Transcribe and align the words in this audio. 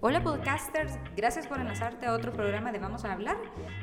Hola 0.00 0.22
podcasters, 0.22 0.96
gracias 1.16 1.48
por 1.48 1.58
enlazarte 1.58 2.06
a 2.06 2.12
otro 2.12 2.32
programa 2.32 2.70
de 2.70 2.78
Vamos 2.78 3.04
a 3.04 3.12
hablar. 3.12 3.36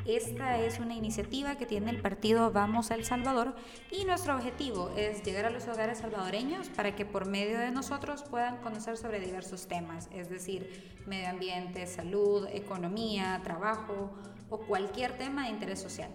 Esta 0.06 0.58
es 0.58 0.80
una 0.80 0.94
iniciativa 0.94 1.56
que 1.56 1.66
tiene 1.66 1.90
el 1.90 2.00
partido 2.00 2.50
Vamos 2.52 2.90
a 2.90 2.94
El 2.94 3.04
Salvador 3.04 3.54
y 3.90 4.06
nuestro 4.06 4.34
objetivo 4.34 4.90
es 4.96 5.22
llegar 5.22 5.44
a 5.44 5.50
los 5.50 5.68
hogares 5.68 5.98
salvadoreños 5.98 6.70
para 6.70 6.96
que 6.96 7.04
por 7.04 7.26
medio 7.26 7.58
de 7.58 7.70
nosotros 7.70 8.22
puedan 8.22 8.56
conocer 8.62 8.96
sobre 8.96 9.20
diversos 9.20 9.68
temas, 9.68 10.08
es 10.10 10.30
decir, 10.30 10.96
medio 11.06 11.28
ambiente, 11.28 11.86
salud, 11.86 12.48
economía, 12.50 13.38
trabajo 13.44 14.10
o 14.48 14.58
cualquier 14.60 15.18
tema 15.18 15.44
de 15.44 15.50
interés 15.50 15.82
social. 15.82 16.10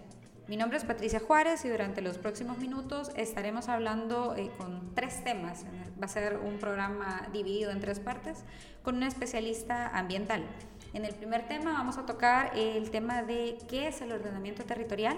Mi 0.52 0.58
nombre 0.58 0.76
es 0.76 0.84
Patricia 0.84 1.18
Juárez 1.18 1.64
y 1.64 1.70
durante 1.70 2.02
los 2.02 2.18
próximos 2.18 2.58
minutos 2.58 3.10
estaremos 3.16 3.70
hablando 3.70 4.36
eh, 4.36 4.50
con 4.58 4.94
tres 4.94 5.24
temas. 5.24 5.64
Va 5.98 6.04
a 6.04 6.08
ser 6.08 6.36
un 6.36 6.58
programa 6.58 7.26
dividido 7.32 7.70
en 7.70 7.80
tres 7.80 8.00
partes 8.00 8.44
con 8.82 8.96
una 8.96 9.08
especialista 9.08 9.88
ambiental. 9.88 10.44
En 10.92 11.06
el 11.06 11.14
primer 11.14 11.48
tema 11.48 11.72
vamos 11.72 11.96
a 11.96 12.04
tocar 12.04 12.52
el 12.54 12.90
tema 12.90 13.22
de 13.22 13.56
qué 13.66 13.88
es 13.88 14.02
el 14.02 14.12
ordenamiento 14.12 14.62
territorial 14.64 15.16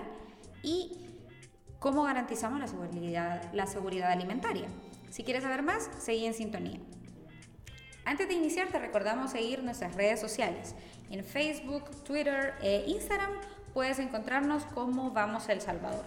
y 0.63 0.93
cómo 1.81 2.05
garantizamos 2.05 2.61
la 2.61 2.69
seguridad, 2.69 3.53
la 3.53 3.67
seguridad 3.67 4.13
alimentaria. 4.13 4.69
Si 5.11 5.25
quieres 5.25 5.43
saber 5.43 5.65
más, 5.65 5.91
seguí 5.99 6.27
en 6.27 6.35
sintonía. 6.35 6.79
Antes 8.05 8.29
de 8.29 8.35
iniciar, 8.35 8.69
te 8.69 8.79
recordamos 8.79 9.33
seguir 9.33 9.65
nuestras 9.65 9.97
redes 9.97 10.21
sociales. 10.21 10.77
En 11.11 11.25
Facebook, 11.25 11.91
Twitter 12.05 12.55
e 12.63 12.85
Instagram 12.87 13.33
puedes 13.75 13.99
encontrarnos 13.99 14.65
como 14.67 15.11
Vamos 15.11 15.49
El 15.49 15.61
Salvador. 15.61 16.07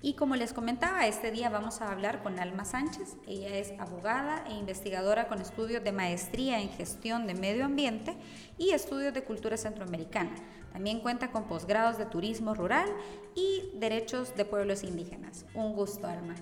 Y 0.00 0.14
como 0.14 0.36
les 0.36 0.52
comentaba, 0.52 1.08
este 1.08 1.32
día 1.32 1.50
vamos 1.50 1.80
a 1.80 1.90
hablar 1.90 2.22
con 2.22 2.38
Alma 2.38 2.64
Sánchez. 2.64 3.16
Ella 3.26 3.56
es 3.56 3.72
abogada 3.80 4.44
e 4.46 4.52
investigadora 4.52 5.26
con 5.26 5.40
estudios 5.40 5.82
de 5.82 5.90
maestría 5.90 6.60
en 6.60 6.68
gestión 6.68 7.26
de 7.26 7.34
medio 7.34 7.64
ambiente 7.64 8.14
y 8.58 8.70
estudios 8.70 9.12
de 9.12 9.24
cultura 9.24 9.56
centroamericana. 9.56 10.30
También 10.72 11.00
cuenta 11.00 11.32
con 11.32 11.48
posgrados 11.48 11.98
de 11.98 12.06
turismo 12.06 12.54
rural 12.54 12.88
y 13.34 13.72
derechos 13.74 14.36
de 14.36 14.44
pueblos 14.44 14.84
indígenas. 14.84 15.46
Un 15.54 15.74
gusto, 15.74 16.06
Alma. 16.06 16.36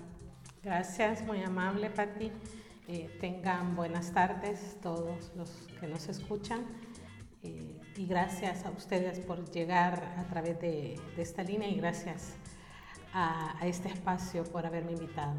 Gracias, 0.61 1.25
muy 1.25 1.41
amable, 1.41 1.89
Pati. 1.89 2.31
Eh, 2.87 3.17
tengan 3.19 3.75
buenas 3.75 4.11
tardes 4.11 4.77
todos 4.83 5.31
los 5.35 5.49
que 5.79 5.87
nos 5.87 6.07
escuchan. 6.09 6.63
Eh, 7.41 7.76
y 7.97 8.05
gracias 8.05 8.65
a 8.65 8.69
ustedes 8.69 9.19
por 9.19 9.49
llegar 9.49 10.15
a 10.17 10.23
través 10.25 10.59
de, 10.61 10.99
esta 11.17 11.43
línea 11.43 11.67
y 11.67 11.75
gracias 11.75 12.35
a, 13.13 13.55
este 13.63 13.89
espacio 13.89 14.43
por 14.43 14.65
haberme 14.65 14.91
invitado. 14.91 15.35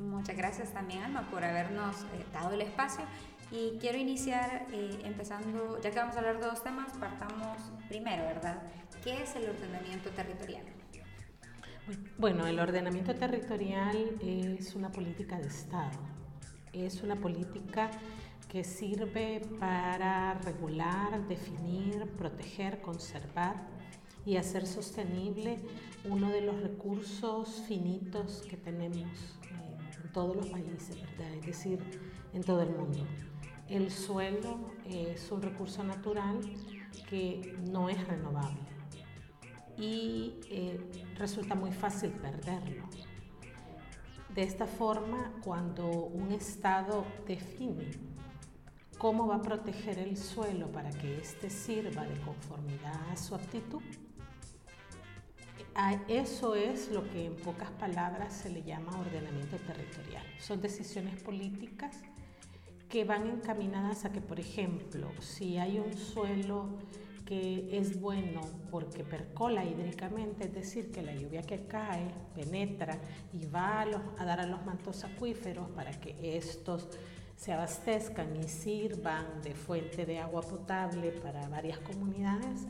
Muchas 0.00 0.36
gracias 0.36 0.72
también, 0.72 1.04
Alma, 1.04 1.28
por 1.30 1.44
habernos 1.44 2.02
eh, 2.02 2.26
dado 2.32 2.52
el 2.52 2.62
espacio. 2.62 3.04
Y 3.52 3.78
quiero 3.78 3.98
iniciar 3.98 4.66
eh, 4.72 4.98
empezando, 5.04 5.80
ya 5.80 5.90
que 5.90 5.98
vamos 5.98 6.16
a 6.16 6.18
hablar 6.18 6.40
de 6.40 6.46
dos 6.46 6.64
temas, 6.64 6.92
partamos 6.98 7.58
primero, 7.88 8.24
¿verdad? 8.24 8.62
¿Qué 9.04 9.22
es 9.22 9.36
el 9.36 9.48
ordenamiento 9.48 10.10
territorial? 10.10 10.64
Bueno, 12.18 12.46
el 12.46 12.58
ordenamiento 12.58 13.14
territorial 13.14 14.16
es 14.20 14.74
una 14.74 14.90
política 14.90 15.38
de 15.38 15.46
Estado, 15.46 16.00
es 16.72 17.02
una 17.02 17.14
política 17.14 17.90
que 18.54 18.62
sirve 18.62 19.42
para 19.58 20.34
regular, 20.34 21.26
definir, 21.26 22.06
proteger, 22.16 22.80
conservar 22.80 23.66
y 24.24 24.36
hacer 24.36 24.64
sostenible 24.64 25.58
uno 26.08 26.30
de 26.30 26.40
los 26.40 26.62
recursos 26.62 27.64
finitos 27.66 28.46
que 28.48 28.56
tenemos 28.56 29.10
eh, 29.50 30.04
en 30.04 30.12
todos 30.12 30.36
los 30.36 30.46
países, 30.50 30.96
es 31.36 31.46
decir, 31.46 31.80
en 32.32 32.44
todo 32.44 32.62
el 32.62 32.70
mundo. 32.70 33.04
El 33.68 33.90
suelo 33.90 34.70
es 34.88 35.32
un 35.32 35.42
recurso 35.42 35.82
natural 35.82 36.38
que 37.10 37.56
no 37.72 37.88
es 37.88 38.06
renovable 38.06 38.60
y 39.76 40.38
eh, 40.48 40.78
resulta 41.18 41.56
muy 41.56 41.72
fácil 41.72 42.12
perderlo. 42.12 42.84
De 44.32 44.44
esta 44.44 44.68
forma, 44.68 45.32
cuando 45.42 45.88
un 45.88 46.30
Estado 46.30 47.04
define 47.26 48.13
¿Cómo 48.98 49.26
va 49.26 49.36
a 49.36 49.42
proteger 49.42 49.98
el 49.98 50.16
suelo 50.16 50.70
para 50.70 50.90
que 50.90 51.18
éste 51.18 51.50
sirva 51.50 52.04
de 52.04 52.18
conformidad 52.20 53.10
a 53.10 53.16
su 53.16 53.34
actitud? 53.34 53.82
Eso 56.08 56.54
es 56.54 56.90
lo 56.90 57.08
que 57.10 57.26
en 57.26 57.36
pocas 57.36 57.70
palabras 57.72 58.32
se 58.32 58.48
le 58.48 58.62
llama 58.62 58.98
ordenamiento 58.98 59.56
territorial. 59.56 60.24
Son 60.38 60.60
decisiones 60.60 61.20
políticas 61.20 62.00
que 62.88 63.04
van 63.04 63.26
encaminadas 63.26 64.04
a 64.04 64.12
que, 64.12 64.20
por 64.20 64.38
ejemplo, 64.38 65.10
si 65.20 65.58
hay 65.58 65.80
un 65.80 65.92
suelo 65.94 66.78
que 67.24 67.76
es 67.76 68.00
bueno 68.00 68.42
porque 68.70 69.02
percola 69.02 69.64
hídricamente, 69.64 70.44
es 70.44 70.54
decir, 70.54 70.92
que 70.92 71.02
la 71.02 71.14
lluvia 71.14 71.42
que 71.42 71.66
cae 71.66 72.06
penetra 72.34 72.98
y 73.32 73.46
va 73.46 73.80
a, 73.80 74.24
dar 74.24 74.40
a 74.40 74.46
los 74.46 74.64
mantos 74.64 75.04
acuíferos 75.04 75.70
para 75.70 75.90
que 75.92 76.36
estos 76.36 76.88
se 77.36 77.52
abastezcan 77.52 78.36
y 78.36 78.48
sirvan 78.48 79.42
de 79.42 79.54
fuente 79.54 80.06
de 80.06 80.18
agua 80.18 80.42
potable 80.42 81.10
para 81.10 81.48
varias 81.48 81.78
comunidades, 81.78 82.66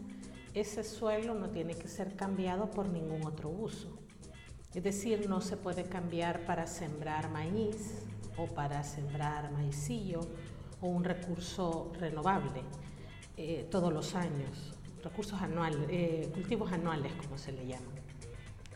ese 0.54 0.84
suelo 0.84 1.34
no 1.34 1.50
tiene 1.50 1.74
que 1.74 1.88
ser 1.88 2.14
cambiado 2.16 2.70
por 2.70 2.88
ningún 2.88 3.24
otro 3.26 3.48
uso. 3.48 3.98
Es 4.72 4.82
decir, 4.82 5.28
no 5.28 5.40
se 5.40 5.56
puede 5.56 5.84
cambiar 5.84 6.44
para 6.46 6.66
sembrar 6.66 7.30
maíz 7.30 8.06
o 8.36 8.46
para 8.46 8.82
sembrar 8.82 9.52
maicillo 9.52 10.20
o 10.80 10.88
un 10.88 11.04
recurso 11.04 11.92
renovable 11.98 12.62
eh, 13.36 13.66
todos 13.70 13.92
los 13.92 14.14
años, 14.14 14.74
recursos 15.02 15.40
anuales, 15.40 15.86
eh, 15.90 16.28
cultivos 16.32 16.72
anuales 16.72 17.12
como 17.14 17.38
se 17.38 17.52
le 17.52 17.66
llama. 17.66 17.90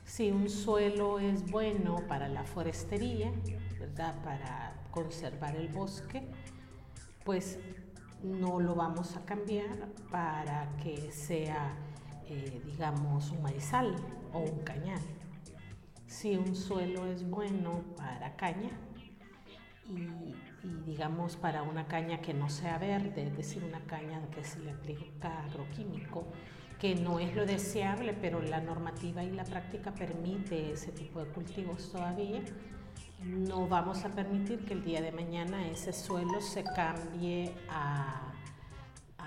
Si 0.08 0.30
un 0.30 0.48
suelo 0.48 1.18
es 1.18 1.50
bueno 1.50 1.96
para 2.08 2.28
la 2.28 2.42
forestería, 2.42 3.30
¿verdad? 3.78 4.14
para 4.24 4.72
conservar 4.90 5.54
el 5.54 5.68
bosque, 5.68 6.26
pues 7.26 7.58
no 8.22 8.58
lo 8.58 8.74
vamos 8.74 9.16
a 9.16 9.26
cambiar 9.26 9.86
para 10.10 10.74
que 10.82 11.12
sea, 11.12 11.76
eh, 12.26 12.62
digamos, 12.64 13.30
un 13.32 13.42
maizal 13.42 13.94
o 14.32 14.38
un 14.38 14.60
cañal. 14.60 15.02
Si 16.06 16.34
un 16.36 16.56
suelo 16.56 17.06
es 17.06 17.28
bueno 17.28 17.84
para 17.94 18.34
caña 18.34 18.70
y, 19.86 20.34
digamos 20.86 21.36
para 21.36 21.62
una 21.62 21.86
caña 21.86 22.22
que 22.22 22.32
no 22.32 22.48
sea 22.48 22.78
verde, 22.78 23.24
es 23.24 23.36
decir, 23.36 23.62
una 23.62 23.80
caña 23.80 24.22
que 24.30 24.42
se 24.42 24.58
le 24.60 24.70
aplica 24.70 25.44
agroquímico, 25.44 26.24
que 26.78 26.94
no 26.94 27.18
es 27.18 27.34
lo 27.34 27.44
deseable, 27.44 28.14
pero 28.14 28.40
la 28.40 28.60
normativa 28.60 29.24
y 29.24 29.30
la 29.30 29.44
práctica 29.44 29.92
permite 29.92 30.72
ese 30.72 30.92
tipo 30.92 31.20
de 31.20 31.26
cultivos 31.26 31.90
todavía, 31.90 32.40
no 33.24 33.66
vamos 33.66 34.04
a 34.04 34.10
permitir 34.10 34.64
que 34.64 34.74
el 34.74 34.84
día 34.84 35.00
de 35.00 35.10
mañana 35.10 35.66
ese 35.68 35.92
suelo 35.92 36.40
se 36.40 36.62
cambie 36.62 37.52
a, 37.68 38.32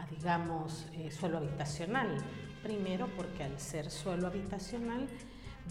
digamos, 0.09 0.87
eh, 0.93 1.11
suelo 1.11 1.37
habitacional. 1.39 2.17
Primero 2.63 3.07
porque 3.17 3.43
al 3.43 3.59
ser 3.59 3.89
suelo 3.89 4.27
habitacional 4.27 5.07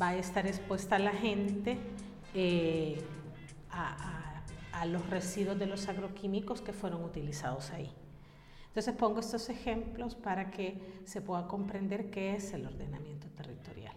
va 0.01 0.09
a 0.09 0.17
estar 0.17 0.47
expuesta 0.47 0.99
la 0.99 1.12
gente 1.12 1.79
eh, 2.35 3.03
a, 3.71 4.43
a 4.73 4.87
los 4.87 5.09
residuos 5.09 5.59
de 5.59 5.67
los 5.67 5.89
agroquímicos 5.89 6.61
que 6.61 6.73
fueron 6.73 7.05
utilizados 7.05 7.71
ahí. 7.71 7.91
Entonces 8.70 8.94
pongo 8.94 9.19
estos 9.19 9.48
ejemplos 9.48 10.14
para 10.14 10.53
que 10.53 11.00
se 11.04 11.20
pueda 11.20 11.48
comprender 11.48 12.08
qué 12.08 12.36
es 12.36 12.53
el 12.53 12.66
ordenamiento 12.66 13.26
territorial. 13.31 13.97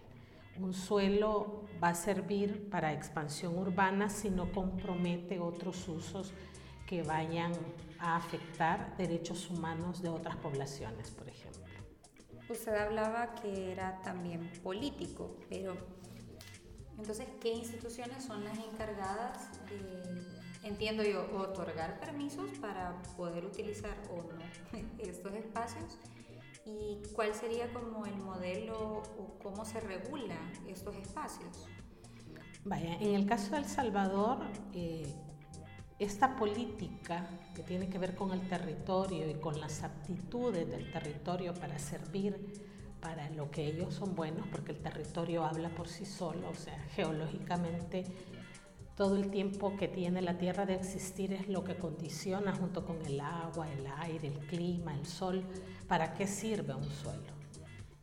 Un 0.58 0.74
suelo 0.74 1.62
va 1.82 1.90
a 1.90 1.94
servir 1.94 2.68
para 2.70 2.92
expansión 2.92 3.56
urbana 3.56 4.10
si 4.10 4.30
no 4.30 4.50
compromete 4.50 5.38
otros 5.38 5.88
usos 5.88 6.32
que 6.88 7.04
vayan 7.04 7.52
a 8.00 8.16
afectar 8.16 8.96
derechos 8.96 9.48
humanos 9.48 10.02
de 10.02 10.08
otras 10.08 10.36
poblaciones, 10.36 11.10
por 11.12 11.28
ejemplo. 11.28 11.62
Usted 12.48 12.74
hablaba 12.74 13.36
que 13.36 13.70
era 13.70 14.00
también 14.02 14.50
político, 14.62 15.36
pero 15.48 15.76
entonces, 16.98 17.26
¿qué 17.40 17.52
instituciones 17.52 18.24
son 18.24 18.44
las 18.44 18.58
encargadas 18.58 19.50
de, 19.68 20.33
entiendo 20.64 21.02
yo, 21.02 21.26
otorgar 21.36 22.00
permisos 22.00 22.50
para 22.58 23.00
poder 23.16 23.44
utilizar 23.44 23.96
o 24.10 24.22
no 24.22 24.78
estos 24.98 25.32
espacios? 25.34 25.98
¿Y 26.66 27.02
cuál 27.12 27.34
sería 27.34 27.72
como 27.72 28.06
el 28.06 28.16
modelo 28.16 29.02
o 29.18 29.38
cómo 29.42 29.64
se 29.64 29.80
regula 29.80 30.36
estos 30.66 30.96
espacios? 30.96 31.66
Vaya, 32.64 32.94
en 32.94 33.14
el 33.14 33.26
caso 33.26 33.52
de 33.52 33.58
El 33.58 33.66
Salvador, 33.66 34.38
eh, 34.72 35.14
esta 35.98 36.34
política 36.34 37.28
que 37.54 37.62
tiene 37.62 37.88
que 37.88 37.98
ver 37.98 38.14
con 38.14 38.32
el 38.32 38.48
territorio 38.48 39.28
y 39.28 39.34
con 39.34 39.60
las 39.60 39.82
aptitudes 39.82 40.68
del 40.68 40.90
territorio 40.90 41.52
para 41.54 41.78
servir 41.78 42.74
para 43.00 43.28
lo 43.30 43.50
que 43.50 43.66
ellos 43.66 43.92
son 43.92 44.14
buenos, 44.14 44.46
porque 44.48 44.72
el 44.72 44.78
territorio 44.78 45.44
habla 45.44 45.68
por 45.68 45.88
sí 45.88 46.06
solo, 46.06 46.48
o 46.48 46.54
sea, 46.54 46.78
geológicamente 46.94 48.04
todo 48.96 49.16
el 49.16 49.30
tiempo 49.30 49.76
que 49.76 49.88
tiene 49.88 50.22
la 50.22 50.38
Tierra 50.38 50.66
de 50.66 50.74
existir 50.74 51.32
es 51.32 51.48
lo 51.48 51.64
que 51.64 51.76
condiciona 51.76 52.54
junto 52.54 52.84
con 52.84 53.04
el 53.04 53.20
agua, 53.20 53.70
el 53.72 53.86
aire, 53.98 54.28
el 54.28 54.38
clima, 54.46 54.94
el 54.94 55.04
sol, 55.04 55.44
para 55.88 56.14
qué 56.14 56.26
sirve 56.26 56.74
un 56.74 56.88
suelo. 56.88 57.34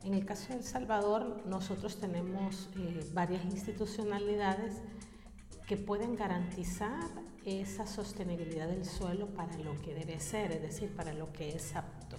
En 0.03 0.13
el 0.13 0.25
caso 0.25 0.49
de 0.49 0.59
El 0.59 0.63
Salvador, 0.63 1.43
nosotros 1.45 1.99
tenemos 1.99 2.69
eh, 2.75 3.07
varias 3.13 3.45
institucionalidades 3.45 4.81
que 5.67 5.77
pueden 5.77 6.15
garantizar 6.15 7.07
esa 7.45 7.87
sostenibilidad 7.87 8.67
del 8.67 8.83
suelo 8.83 9.27
para 9.27 9.57
lo 9.59 9.79
que 9.81 9.93
debe 9.93 10.19
ser, 10.19 10.51
es 10.51 10.61
decir, 10.61 10.93
para 10.95 11.13
lo 11.13 11.31
que 11.31 11.55
es 11.55 11.75
apto. 11.75 12.17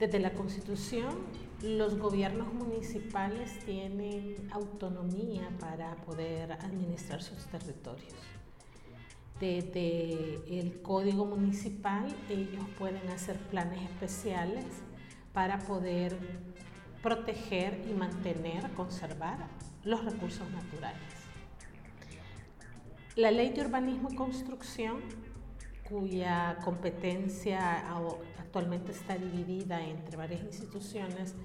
Desde 0.00 0.18
la 0.18 0.32
Constitución, 0.32 1.14
los 1.62 1.98
gobiernos 1.98 2.54
municipales 2.54 3.58
tienen 3.66 4.48
autonomía 4.50 5.50
para 5.60 5.94
poder 5.96 6.52
administrar 6.52 7.22
sus 7.22 7.44
territorios. 7.48 8.14
Desde 9.38 10.58
el 10.58 10.80
Código 10.80 11.26
Municipal, 11.26 12.06
ellos 12.30 12.64
pueden 12.78 13.06
hacer 13.10 13.36
planes 13.50 13.82
especiales 13.82 14.64
para 15.34 15.58
poder 15.58 16.16
proteger 17.02 17.84
y 17.86 17.92
mantener, 17.92 18.70
conservar 18.70 19.48
los 19.84 20.02
recursos 20.02 20.50
naturales. 20.50 21.02
La 23.16 23.30
Ley 23.30 23.50
de 23.50 23.60
Urbanismo 23.60 24.08
y 24.10 24.16
Construcción, 24.16 25.02
cuya 25.86 26.56
competencia 26.64 27.90
actualmente 28.50 28.90
está 28.90 29.16
dividida 29.16 29.80
entre 29.80 30.16
varias 30.16 30.42
instituciones, 30.42 31.36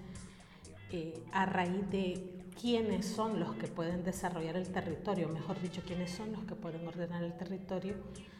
eh, 0.91 1.23
a 1.31 1.45
raíz 1.45 1.87
de 1.91 2.33
quiénes 2.59 3.05
son 3.05 3.39
los 3.39 3.53
que 3.57 3.67
pueden 3.67 4.03
desarrollar 4.03 4.57
el 4.57 4.69
territorio, 4.69 5.29
mejor 5.29 5.61
dicho, 5.61 5.83
quiénes 5.85 6.09
son 6.09 6.31
los 6.31 6.45
que 6.45 6.55
pueden 6.55 6.87
ordenar 6.87 7.23
el 7.23 7.37
territorio, 7.37 7.93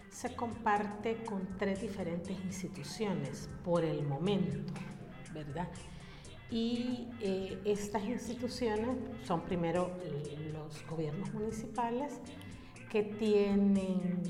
se 0.09 0.35
comparte 0.35 1.17
con 1.25 1.47
tres 1.59 1.81
diferentes 1.81 2.35
instituciones 2.43 3.49
por 3.63 3.83
el 3.83 4.01
momento, 4.03 4.73
¿verdad? 5.31 5.67
Y 6.49 7.07
eh, 7.21 7.61
estas 7.65 8.03
instituciones 8.05 8.97
son 9.27 9.41
primero 9.41 9.91
eh, 10.01 10.49
los 10.51 10.83
gobiernos 10.87 11.31
municipales 11.35 12.19
que 12.89 13.03
tienen 13.03 14.23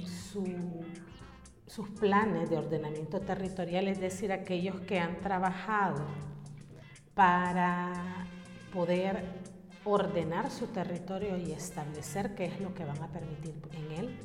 sus 1.67 1.89
planes 1.89 2.50
de 2.50 2.57
ordenamiento 2.57 3.19
territorial, 3.21 3.88
es 3.88 4.00
decir, 4.00 4.31
aquellos 4.31 4.81
que 4.81 5.00
han 5.00 5.19
trabajado 5.21 6.06
para 7.13 8.27
poder 8.73 9.23
ordenar 9.83 10.51
su 10.51 10.67
territorio 10.67 11.38
y 11.38 11.51
establecer 11.51 12.35
qué 12.35 12.45
es 12.45 12.59
lo 12.59 12.73
que 12.73 12.85
van 12.85 13.01
a 13.01 13.07
permitir 13.07 13.56
en 13.73 13.91
él. 13.91 14.19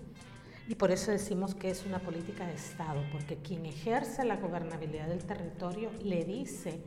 Y 0.69 0.75
por 0.75 0.91
eso 0.91 1.11
decimos 1.11 1.55
que 1.55 1.71
es 1.71 1.85
una 1.85 1.99
política 1.99 2.47
de 2.47 2.55
Estado, 2.55 3.03
porque 3.13 3.37
quien 3.37 3.67
ejerce 3.67 4.25
la 4.25 4.37
gobernabilidad 4.37 5.09
del 5.09 5.25
territorio 5.25 5.91
le 6.03 6.25
dice 6.25 6.81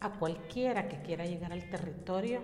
a 0.00 0.10
cualquiera 0.10 0.88
que 0.88 1.02
quiera 1.02 1.26
llegar 1.26 1.52
al 1.52 1.68
territorio, 1.68 2.40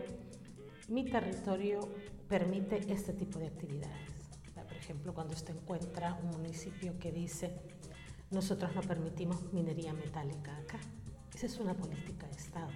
mi 0.88 1.05
territorio 1.05 1.81
permite 2.28 2.93
este 2.93 3.12
tipo 3.12 3.38
de 3.38 3.46
actividades. 3.46 4.12
Ejemplo, 4.82 5.14
cuando 5.14 5.34
usted 5.34 5.55
encuentra 5.55 6.19
un 6.25 6.31
municipio 6.31 6.99
que 6.99 7.12
dice, 7.12 7.52
nosotros 8.32 8.75
no 8.75 8.81
permitimos 8.81 9.52
minería 9.52 9.93
metálica 9.93 10.56
acá. 10.56 10.81
Esa 11.32 11.46
es 11.46 11.61
una 11.61 11.73
política 11.73 12.26
de 12.26 12.34
Estado. 12.34 12.67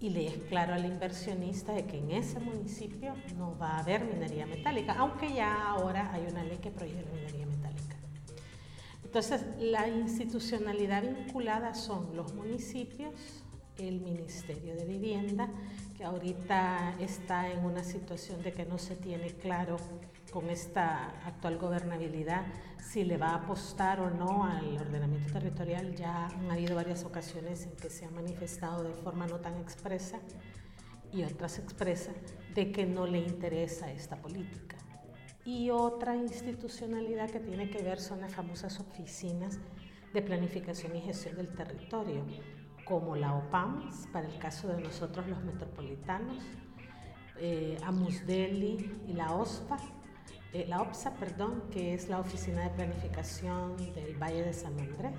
Y 0.00 0.08
le 0.08 0.26
es 0.26 0.38
claro 0.48 0.72
al 0.72 0.86
inversionista 0.86 1.74
de 1.74 1.84
que 1.84 1.98
en 1.98 2.12
ese 2.12 2.40
municipio 2.40 3.12
no 3.36 3.58
va 3.58 3.72
a 3.72 3.80
haber 3.80 4.06
minería 4.06 4.46
metálica, 4.46 4.94
aunque 4.94 5.34
ya 5.34 5.68
ahora 5.68 6.10
hay 6.14 6.26
una 6.30 6.42
ley 6.44 6.56
que 6.56 6.70
prohíbe 6.70 7.02
la 7.02 7.10
minería 7.10 7.44
metálica. 7.44 7.96
Entonces, 9.04 9.44
la 9.58 9.86
institucionalidad 9.86 11.02
vinculada 11.02 11.74
son 11.74 12.16
los 12.16 12.32
municipios, 12.32 13.12
el 13.76 14.00
Ministerio 14.00 14.74
de 14.76 14.86
Vivienda, 14.86 15.50
que 15.94 16.04
ahorita 16.04 16.94
está 16.98 17.50
en 17.50 17.66
una 17.66 17.84
situación 17.84 18.42
de 18.42 18.52
que 18.52 18.64
no 18.64 18.78
se 18.78 18.96
tiene 18.96 19.28
claro 19.34 19.76
con 20.38 20.50
esta 20.50 21.08
actual 21.26 21.58
gobernabilidad 21.58 22.46
si 22.78 23.02
le 23.02 23.16
va 23.16 23.30
a 23.30 23.34
apostar 23.38 23.98
o 23.98 24.08
no 24.08 24.44
al 24.44 24.76
ordenamiento 24.76 25.32
territorial. 25.32 25.96
Ya 25.96 26.26
han 26.26 26.48
habido 26.48 26.76
varias 26.76 27.04
ocasiones 27.04 27.66
en 27.66 27.72
que 27.72 27.90
se 27.90 28.04
ha 28.04 28.10
manifestado 28.12 28.84
de 28.84 28.94
forma 28.94 29.26
no 29.26 29.40
tan 29.40 29.56
expresa 29.56 30.20
y 31.12 31.24
otras 31.24 31.58
expresas 31.58 32.14
de 32.54 32.70
que 32.70 32.86
no 32.86 33.04
le 33.08 33.18
interesa 33.18 33.90
esta 33.90 34.14
política. 34.14 34.76
Y 35.44 35.70
otra 35.70 36.14
institucionalidad 36.14 37.28
que 37.30 37.40
tiene 37.40 37.68
que 37.68 37.82
ver 37.82 37.98
son 37.98 38.20
las 38.20 38.32
famosas 38.32 38.78
oficinas 38.78 39.58
de 40.14 40.22
planificación 40.22 40.94
y 40.94 41.00
gestión 41.00 41.34
del 41.34 41.48
territorio 41.48 42.24
como 42.84 43.16
la 43.16 43.34
OPAMS, 43.34 44.06
para 44.12 44.28
el 44.28 44.38
caso 44.38 44.68
de 44.68 44.80
nosotros 44.80 45.26
los 45.26 45.42
metropolitanos, 45.42 46.44
eh, 47.40 47.76
AMUSDELI 47.82 49.00
y 49.08 49.12
la 49.14 49.32
OSPA, 49.32 49.78
eh, 50.52 50.66
la 50.68 50.80
OPSA, 50.82 51.14
perdón, 51.14 51.64
que 51.70 51.94
es 51.94 52.08
la 52.08 52.20
Oficina 52.20 52.62
de 52.62 52.70
Planificación 52.70 53.76
del 53.94 54.16
Valle 54.16 54.42
de 54.42 54.52
San 54.52 54.78
Andrés. 54.78 55.14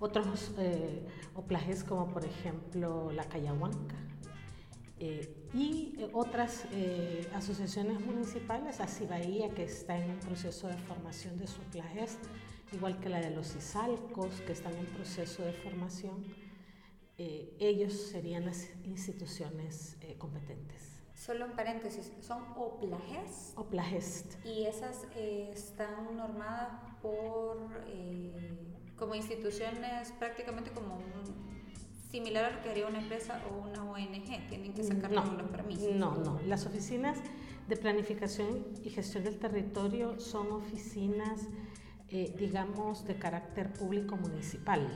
Otros 0.00 0.52
eh, 0.58 1.06
oplajes 1.34 1.84
como 1.84 2.08
por 2.12 2.24
ejemplo 2.24 3.12
la 3.12 3.24
Cayahuanca. 3.24 3.96
Eh, 4.98 5.48
y 5.52 5.96
otras 6.12 6.64
asociaciones 7.34 8.00
municipales, 8.00 8.80
así 8.80 9.04
Bahía, 9.04 9.50
que 9.50 9.64
está 9.64 9.98
en 9.98 10.10
un 10.10 10.18
proceso 10.18 10.68
de 10.68 10.76
formación 10.76 11.36
de 11.38 11.46
su 11.46 11.60
oplajes, 11.62 12.18
igual 12.72 13.00
que 13.00 13.08
la 13.08 13.20
de 13.20 13.30
los 13.30 13.54
Isalcos, 13.56 14.40
que 14.46 14.52
están 14.52 14.74
en 14.76 14.86
proceso 14.86 15.42
de 15.42 15.52
formación 15.52 16.24
eh, 17.18 17.54
ellos 17.60 17.92
serían 17.92 18.46
las 18.46 18.68
instituciones 18.84 19.96
eh, 20.00 20.16
competentes. 20.18 20.91
Solo 21.14 21.44
en 21.44 21.52
paréntesis, 21.52 22.10
¿son 22.20 22.42
OPLAGES? 22.56 23.52
OPLAGES. 23.56 24.38
Y 24.44 24.64
esas 24.64 25.06
eh, 25.14 25.50
están 25.52 26.16
normadas 26.16 26.68
por, 27.00 27.70
como 28.96 29.14
instituciones 29.14 30.12
prácticamente 30.18 30.70
como 30.72 30.98
similar 32.10 32.44
a 32.44 32.50
lo 32.56 32.62
que 32.62 32.70
haría 32.70 32.86
una 32.86 33.00
empresa 33.00 33.40
o 33.50 33.68
una 33.68 33.84
ONG, 33.84 34.48
tienen 34.48 34.74
que 34.74 34.82
sacar 34.84 35.10
no, 35.10 35.24
los 35.24 35.50
permisos. 35.50 35.94
No, 35.94 36.16
no, 36.16 36.40
las 36.46 36.66
oficinas 36.66 37.18
de 37.68 37.76
planificación 37.76 38.66
y 38.82 38.90
gestión 38.90 39.24
del 39.24 39.38
territorio 39.38 40.20
son 40.20 40.52
oficinas, 40.52 41.48
digamos, 42.10 43.06
de 43.06 43.16
carácter 43.16 43.72
público 43.72 44.16
municipal 44.16 44.88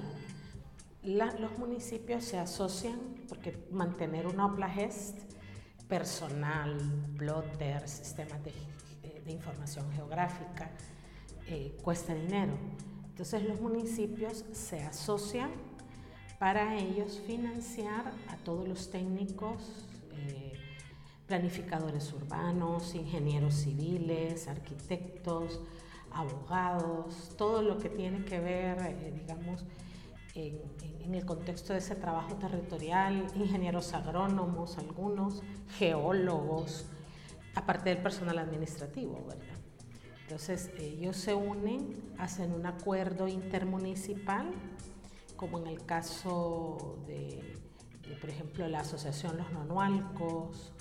los 1.06 1.58
municipios 1.58 2.24
se 2.24 2.38
asocian 2.38 2.98
porque 3.28 3.56
mantener 3.70 4.26
una 4.26 4.46
OPLAGEST, 4.46 5.18
personal, 5.88 6.76
plotter, 7.16 7.88
sistemas 7.88 8.42
de, 8.44 8.52
información 9.28 9.90
geográfica, 9.92 10.70
eh, 11.48 11.76
cuesta 11.82 12.14
dinero. 12.14 12.52
Entonces 13.08 13.42
los 13.42 13.60
municipios 13.60 14.44
se 14.52 14.82
asocian 14.82 15.50
para 16.38 16.76
ellos 16.76 17.20
financiar 17.26 18.12
a 18.28 18.36
todos 18.44 18.68
los 18.68 18.90
técnicos, 18.90 19.84
eh, 20.12 20.52
planificadores 21.26 22.12
urbanos, 22.12 22.94
ingenieros 22.94 23.54
civiles, 23.54 24.46
arquitectos, 24.46 25.60
abogados, 26.12 27.32
todo 27.36 27.62
lo 27.62 27.78
que 27.78 27.88
tiene 27.88 28.24
que 28.24 28.38
ver, 28.38 28.78
eh, 28.80 29.12
digamos, 29.20 29.64
en, 30.36 31.14
el 31.14 31.24
contexto 31.24 31.72
de 31.72 31.78
ese 31.78 31.94
trabajo 31.94 32.34
territorial, 32.34 33.26
ingenieros 33.34 33.94
agrónomos, 33.94 34.76
algunos, 34.76 35.42
geólogos, 35.78 36.86
aparte 37.54 37.90
del 37.90 38.02
personal 38.02 38.38
administrativo, 38.38 39.24
¿verdad? 39.26 39.56
Entonces 40.22 40.70
ellos 40.78 41.16
se 41.16 41.32
unen, 41.32 41.94
hacen 42.18 42.52
un 42.52 42.66
acuerdo 42.66 43.28
intermunicipal, 43.28 44.50
como 45.36 45.58
en 45.58 45.68
el 45.68 45.86
caso 45.86 46.98
de, 47.06 47.56
por 48.20 48.28
ejemplo, 48.28 48.68
la 48.68 48.80
asociación 48.80 49.36
Los 49.36 49.52
Nonualcos 49.52 50.72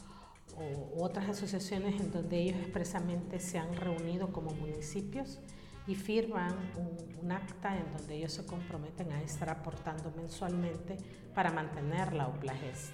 o 0.57 1.03
otras 1.03 1.29
asociaciones 1.29 2.01
en 2.01 2.11
donde 2.11 2.39
ellos 2.39 2.57
expresamente 2.57 3.39
se 3.39 3.59
han 3.59 3.75
reunido 3.75 4.31
como 4.33 4.51
municipios 4.51 5.39
y 5.87 5.95
firman 5.95 6.53
un, 6.75 7.31
acta 7.31 7.75
en 7.75 7.91
donde 7.91 8.17
ellos 8.17 8.33
se 8.33 8.45
comprometen 8.45 9.11
a 9.11 9.21
estar 9.23 9.49
aportando 9.49 10.11
mensualmente 10.15 10.95
para 11.33 11.51
mantener 11.51 12.13
la 12.13 12.27
OPLAGEST. 12.27 12.93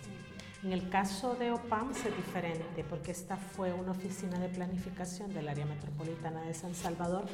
En 0.64 0.72
el 0.72 0.90
caso 0.90 1.36
de 1.36 1.52
OPAM 1.52 1.92
es 1.92 2.16
diferente 2.16 2.86
porque 2.86 3.12
esta 3.12 3.36
fue 3.36 3.74
una 3.74 3.92
oficina 3.92 4.40
de 4.40 4.48
planificación 4.48 5.34
del 5.34 5.50
área 5.50 5.66
metropolitana 5.66 6.44
de 6.44 6.54
San 6.54 6.74
Salvador 6.74 7.26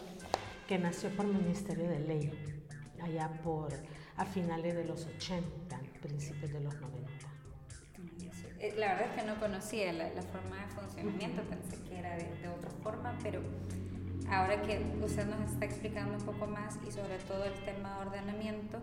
que 0.67 0.79
nació 0.79 1.09
por 1.11 1.27
Ministerio 1.27 1.87
de 1.87 1.99
Ley, 1.99 2.63
allá 3.01 3.29
por 3.43 3.71
a 4.15 4.25
finales 4.25 4.75
de 4.75 4.85
los 4.85 5.05
80, 5.05 5.79
principios 6.01 6.51
de 6.51 6.61
los 6.61 6.73
90. 6.81 7.11
eh, 8.59 8.73
la 8.77 8.93
verdad 8.93 9.11
es 9.11 9.21
que 9.21 9.27
no 9.27 9.39
conocía 9.39 9.93
la, 9.93 10.09
forma 10.23 10.65
de 10.65 10.67
funcionamiento, 10.73 11.43
pensé 11.43 11.83
que 11.83 11.99
era 11.99 12.15
de, 12.15 12.35
de, 12.41 12.47
otra 12.49 12.71
forma, 12.81 13.15
pero 13.21 13.41
ahora 14.29 14.62
que 14.62 14.79
usted 15.01 15.25
nos 15.27 15.51
está 15.51 15.65
explicando 15.65 16.17
un 16.17 16.24
poco 16.24 16.48
más 16.48 16.77
y 16.88 16.91
sobre 16.91 17.17
todo 17.19 17.46
el 17.46 17.53
tema 17.65 17.96
de 17.96 18.07
ordenamiento, 18.07 18.79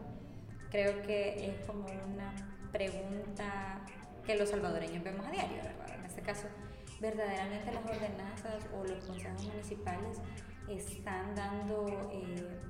creo 0.71 1.03
que 1.03 1.49
es 1.49 1.67
como 1.67 1.85
una 1.85 2.35
pregunta 2.73 3.81
que 4.25 4.37
los 4.37 4.51
salvadoreños 4.51 5.05
vemos 5.05 5.27
a 5.27 5.31
diario, 5.31 5.57
¿verdad? 5.57 5.95
En 5.99 6.05
este 6.05 6.23
caso, 6.23 6.49
verdaderamente 7.01 7.73
las 7.73 7.85
ordenanzas 7.85 8.67
o 8.75 8.85
los 8.85 9.05
consejos 9.05 9.45
municipales 9.47 10.19
están 10.69 11.35
dando 11.35 12.09
eh, 12.11 12.61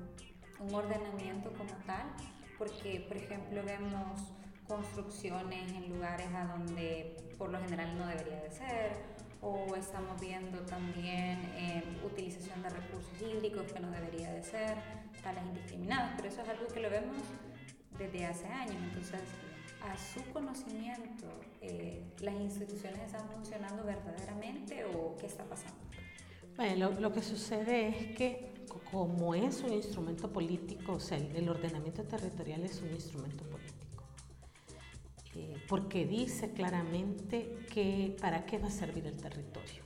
un 0.59 0.73
ordenamiento 0.75 1.51
como 1.53 1.71
tal, 1.85 2.05
porque 2.57 3.05
por 3.07 3.17
ejemplo 3.17 3.61
vemos 3.63 4.33
construcciones 4.67 5.71
en 5.71 5.89
lugares 5.89 6.27
a 6.33 6.45
donde 6.45 7.15
por 7.37 7.49
lo 7.49 7.59
general 7.59 7.97
no 7.97 8.07
debería 8.07 8.41
de 8.41 8.51
ser, 8.51 9.14
o 9.45 9.75
estamos 9.75 10.19
viendo 10.19 10.57
también 10.61 11.39
eh, 11.55 11.83
utilización 12.03 12.63
de 12.63 12.69
recursos 12.69 13.13
hídricos 13.21 13.71
que 13.71 13.79
no 13.79 13.91
debería 13.91 14.33
de 14.33 14.41
ser, 14.41 14.75
tales 15.21 15.43
indiscriminadas, 15.45 16.13
pero 16.17 16.29
eso 16.29 16.41
es 16.41 16.49
algo 16.49 16.67
que 16.67 16.79
lo 16.79 16.89
vemos 16.89 17.21
desde 17.97 18.25
hace 18.25 18.47
años, 18.47 18.75
entonces 18.75 19.21
a 19.83 19.95
su 19.97 20.23
conocimiento, 20.33 21.27
eh, 21.61 22.01
¿las 22.21 22.33
instituciones 22.33 22.99
están 23.01 23.29
funcionando 23.29 23.83
verdaderamente 23.83 24.83
o 24.85 25.15
qué 25.15 25.27
está 25.27 25.43
pasando? 25.43 25.77
Bueno, 26.55 26.89
lo, 26.99 27.11
que 27.11 27.21
sucede 27.21 27.89
es 27.89 28.17
que 28.17 28.55
como 28.91 29.35
es 29.35 29.61
un 29.61 29.73
instrumento 29.73 30.31
político, 30.31 30.93
o 30.93 30.99
sea, 30.99 31.17
el, 31.17 31.47
ordenamiento 31.49 32.03
territorial 32.03 32.63
es 32.63 32.81
un 32.81 32.91
instrumento 32.91 33.43
político, 33.43 33.74
porque 35.67 36.05
dice 36.05 36.51
claramente 36.51 37.65
que 37.73 38.15
para 38.19 38.45
qué 38.45 38.57
va 38.57 38.67
a 38.67 38.71
servir 38.71 39.07
el 39.07 39.17
territorio. 39.17 39.83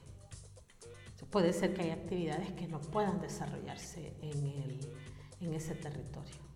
puede 1.29 1.53
ser 1.53 1.73
que 1.73 1.83
haya 1.83 1.93
actividades 1.93 2.51
que 2.53 2.67
no 2.67 2.81
puedan 2.81 3.21
desarrollarse 3.21 4.13
en, 4.21 4.45
el, 4.45 4.79
en 5.41 5.53
ese 5.53 5.75
territorio. 5.75 6.49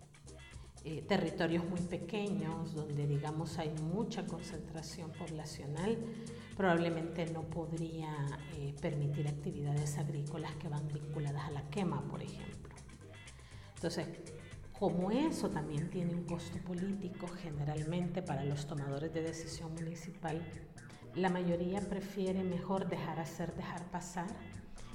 Eh, 0.86 1.02
territorios 1.08 1.64
muy 1.64 1.80
pequeños, 1.80 2.74
donde 2.74 3.06
digamos 3.06 3.58
hay 3.58 3.70
mucha 3.70 4.26
concentración 4.26 5.12
poblacional, 5.12 5.96
probablemente 6.56 7.24
no 7.26 7.42
podría 7.42 8.14
eh, 8.56 8.74
permitir 8.82 9.28
actividades 9.28 9.96
agrícolas 9.96 10.54
que 10.56 10.68
van 10.68 10.86
vinculadas 10.88 11.44
a 11.44 11.50
la 11.52 11.70
quema, 11.70 12.02
por 12.08 12.20
ejemplo. 12.22 12.74
Entonces, 13.76 14.08
como 14.78 15.10
eso 15.10 15.50
también 15.50 15.88
tiene 15.90 16.14
un 16.14 16.24
costo 16.24 16.58
político 16.58 17.28
generalmente 17.28 18.22
para 18.22 18.44
los 18.44 18.66
tomadores 18.66 19.12
de 19.12 19.22
decisión 19.22 19.72
municipal, 19.74 20.42
la 21.14 21.28
mayoría 21.28 21.80
prefiere 21.80 22.42
mejor 22.42 22.88
dejar 22.88 23.20
hacer, 23.20 23.54
dejar 23.54 23.84
pasar 23.90 24.26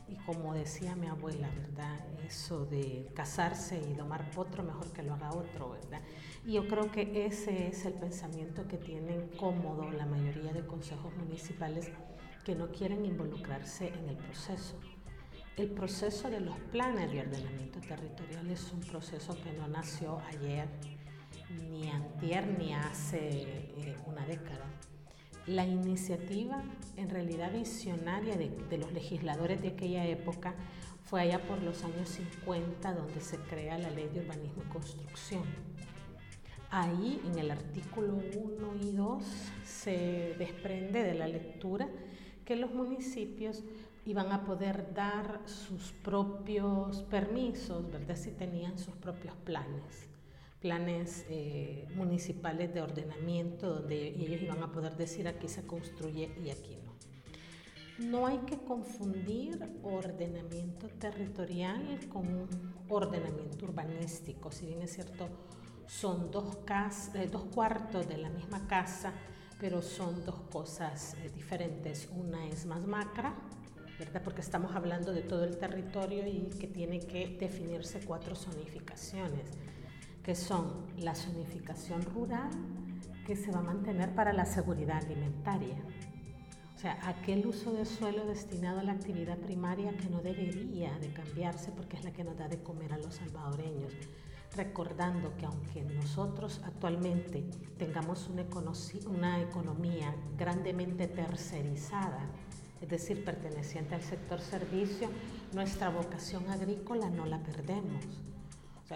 y 0.09 0.15
como 0.25 0.53
decía 0.53 0.95
mi 0.95 1.07
abuela, 1.07 1.50
¿verdad? 1.55 2.00
Eso 2.27 2.65
de 2.65 3.09
casarse 3.15 3.79
y 3.79 3.93
domar 3.93 4.29
potro, 4.31 4.63
mejor 4.63 4.91
que 4.91 5.03
lo 5.03 5.13
haga 5.13 5.31
otro, 5.31 5.69
¿verdad? 5.69 6.01
Y 6.45 6.53
yo 6.53 6.67
creo 6.67 6.91
que 6.91 7.25
ese 7.25 7.67
es 7.67 7.86
el 7.86 7.93
pensamiento 7.93 8.67
que 8.67 8.77
tienen 8.77 9.29
cómodo 9.38 9.89
la 9.91 10.05
mayoría 10.05 10.51
de 10.51 10.65
consejos 10.65 11.15
municipales 11.15 11.91
que 12.43 12.55
no 12.55 12.71
quieren 12.71 13.05
involucrarse 13.05 13.89
en 13.89 14.09
el 14.09 14.17
proceso. 14.17 14.79
El 15.59 15.67
proceso 15.67 16.29
de 16.29 16.39
los 16.39 16.57
planes 16.71 17.11
de 17.11 17.19
ordenamiento 17.19 17.81
territorial 17.81 18.49
es 18.49 18.71
un 18.71 18.79
proceso 18.79 19.35
que 19.43 19.51
no 19.51 19.67
nació 19.67 20.19
ayer, 20.19 20.69
ni 21.69 21.89
antier, 21.89 22.47
ni 22.57 22.73
hace 22.73 23.19
eh, 23.19 23.97
una 24.07 24.25
década 24.25 24.65
la 25.49 25.65
iniciativa 25.65 26.63
en 26.95 27.09
realidad 27.09 27.51
visionaria 27.51 28.35
de, 28.37 28.77
los 28.77 28.93
legisladores 28.93 29.61
de 29.61 29.69
aquella 29.69 30.05
época 30.05 30.53
fue 31.05 31.21
allá 31.21 31.41
por 31.41 31.61
los 31.63 31.83
años 31.83 32.07
50 32.09 32.93
donde 32.93 33.19
se 33.19 33.37
crea 33.37 33.79
la 33.79 33.89
ley 33.89 34.07
de 34.13 34.19
urbanismo 34.19 34.61
y 34.63 34.71
construcción. 34.71 35.43
Ahí 36.69 37.19
en 37.25 37.39
el 37.39 37.49
artículo 37.49 38.13
1 38.13 38.75
y 38.83 38.91
2 38.91 39.23
se 39.65 40.35
desprende 40.37 41.01
de 41.01 41.15
la 41.15 41.27
lectura 41.27 41.89
que 42.45 42.55
los 42.55 42.71
municipios 42.71 43.63
iban 44.09 44.31
a 44.31 44.43
poder 44.43 44.93
dar 44.93 45.41
sus 45.45 45.91
propios 46.03 47.03
permisos, 47.03 47.91
¿verdad? 47.91 48.15
Si 48.15 48.31
tenían 48.31 48.77
sus 48.77 48.95
propios 48.95 49.35
planes 49.35 50.09
planes 50.59 51.25
eh, 51.29 51.87
municipales 51.95 52.73
de 52.73 52.81
ordenamiento 52.81 53.75
donde 53.75 54.09
ellos 54.09 54.41
iban 54.41 54.61
a 54.61 54.71
poder 54.71 54.95
decir 54.97 55.27
aquí 55.27 55.47
se 55.47 55.65
construye 55.65 56.35
y 56.43 56.49
aquí 56.49 56.77
no. 56.83 56.89
No 58.09 58.27
hay 58.27 58.39
que 58.39 58.57
confundir 58.57 59.59
ordenamiento 59.83 60.87
territorial 60.87 61.99
con 62.09 62.47
ordenamiento 62.87 63.65
urbanístico. 63.65 64.51
Si 64.51 64.67
bien 64.67 64.81
es 64.81 64.93
cierto, 64.93 65.27
son 65.85 66.31
dos, 66.31 66.57
casas, 66.65 67.15
eh, 67.15 67.27
dos 67.29 67.43
cuartos 67.45 68.07
de 68.07 68.17
la 68.17 68.29
misma 68.29 68.67
casa, 68.67 69.13
pero 69.59 69.81
son 69.81 70.23
dos 70.25 70.41
cosas 70.51 71.15
eh, 71.15 71.29
diferentes. 71.33 72.09
Una 72.15 72.47
es 72.47 72.65
más 72.65 72.81
macra, 72.85 73.35
¿verdad? 74.00 74.22
Porque 74.24 74.41
estamos 74.41 74.75
hablando 74.75 75.13
de 75.13 75.22
todo 75.22 75.44
el 75.44 75.58
territorio 75.58 76.25
y 76.25 76.50
que 76.58 76.68
tiene 76.68 77.00
que 77.00 77.38
definirse 77.39 78.00
cuatro 78.06 78.36
zonificaciones 78.36 79.51
que 80.24 80.36
son 80.36 80.86
la 80.98 81.15
zonificación 81.15 82.03
rural, 82.03 82.51
que 83.25 83.36
se 83.36 83.51
va 83.51 83.60
a 83.60 83.63
mantener 83.63 84.13
para 84.13 84.32
la 84.32 84.46
seguridad 84.46 85.03
alimentaria. 85.03 85.75
O 86.75 86.79
sea, 86.79 87.00
aquel 87.10 87.48
uso 87.48 87.74
de 87.74 87.84
suelo 87.86 88.25
destinado 88.25 88.79
a 88.79 88.84
la 88.84 88.91
actividad 88.91 89.38
primaria 89.38 89.91
que 89.98 90.08
no 90.08 90.22
debería 90.22 90.98
de 91.00 91.12
cambiarse 91.12 91.72
porque 91.72 91.98
es 91.98 92.03
la 92.03 92.12
que 92.12 92.24
nos 92.24 92.38
da 92.38 92.48
de 92.48 92.62
comer 92.62 92.94
a 92.94 92.98
los 92.98 93.15
salvadoreños. 93.15 93.91
Recordando 94.56 95.36
que 95.38 95.48
aunque 95.48 95.82
nosotros 95.82 96.62
actualmente 96.63 97.50
tengamos 97.77 98.29
una, 98.29 98.46
una 99.08 99.41
economía 99.41 100.15
grandemente 100.38 101.08
tercerizada, 101.08 102.29
es 102.81 102.89
decir, 102.89 103.24
perteneciente 103.24 103.95
al 103.95 104.01
sector 104.01 104.39
servicio, 104.39 105.09
nuestra 105.53 105.89
vocación 105.89 106.50
agrícola 106.50 107.09
no 107.09 107.25
la 107.25 107.39
perdemos 107.39 108.05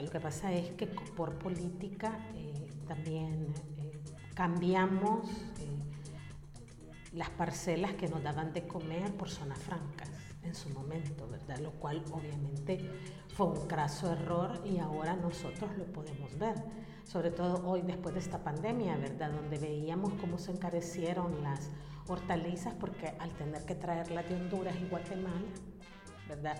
lo 0.01 0.09
que 0.09 0.19
pasa 0.19 0.51
es 0.51 0.71
que 0.71 0.87
por 0.87 1.37
política 1.37 2.17
eh, 2.33 2.71
también 2.87 3.53
eh, 3.77 4.01
cambiamos 4.33 5.29
eh, 5.59 7.13
las 7.13 7.29
parcelas 7.29 7.93
que 7.93 8.07
nos 8.07 8.23
daban 8.23 8.53
de 8.53 8.65
comer 8.65 9.13
por 9.13 9.29
zonas 9.29 9.59
francas 9.59 10.09
en 10.41 10.55
su 10.55 10.69
momento, 10.69 11.27
¿verdad? 11.29 11.59
Lo 11.59 11.71
cual 11.73 12.03
obviamente 12.11 12.89
fue 13.29 13.47
un 13.47 13.67
craso 13.67 14.11
error 14.11 14.61
y 14.65 14.79
ahora 14.79 15.15
nosotros 15.15 15.69
lo 15.77 15.85
podemos 15.85 16.37
ver, 16.39 16.55
sobre 17.05 17.29
todo 17.29 17.65
hoy 17.65 17.81
después 17.83 18.15
de 18.15 18.19
esta 18.19 18.43
pandemia, 18.43 18.97
¿verdad? 18.97 19.31
Donde 19.31 19.59
veíamos 19.59 20.13
cómo 20.19 20.39
se 20.39 20.51
encarecieron 20.51 21.43
las 21.43 21.69
hortalizas 22.07 22.73
porque 22.75 23.07
al 23.19 23.31
tener 23.31 23.65
que 23.65 23.75
traerlas 23.75 24.27
de 24.29 24.35
Honduras 24.35 24.75
y 24.81 24.87
Guatemala, 24.87 25.47
¿verdad? 26.27 26.57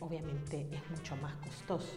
obviamente 0.00 0.68
es 0.72 0.90
mucho 0.90 1.16
más 1.16 1.34
costoso. 1.36 1.94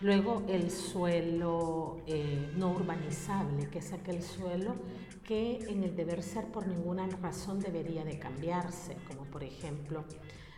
Luego 0.00 0.44
el 0.48 0.70
suelo 0.70 2.02
eh, 2.06 2.52
no 2.54 2.70
urbanizable, 2.70 3.68
que 3.68 3.80
es 3.80 3.92
aquel 3.92 4.22
suelo 4.22 4.76
que 5.24 5.58
en 5.68 5.82
el 5.82 5.96
deber 5.96 6.22
ser 6.22 6.46
por 6.46 6.68
ninguna 6.68 7.08
razón 7.20 7.58
debería 7.58 8.04
de 8.04 8.16
cambiarse, 8.16 8.96
como 9.08 9.24
por 9.24 9.42
ejemplo 9.42 10.04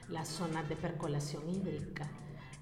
las 0.08 0.28
zonas 0.28 0.68
de 0.68 0.76
percolación 0.76 1.48
hídrica, 1.48 2.06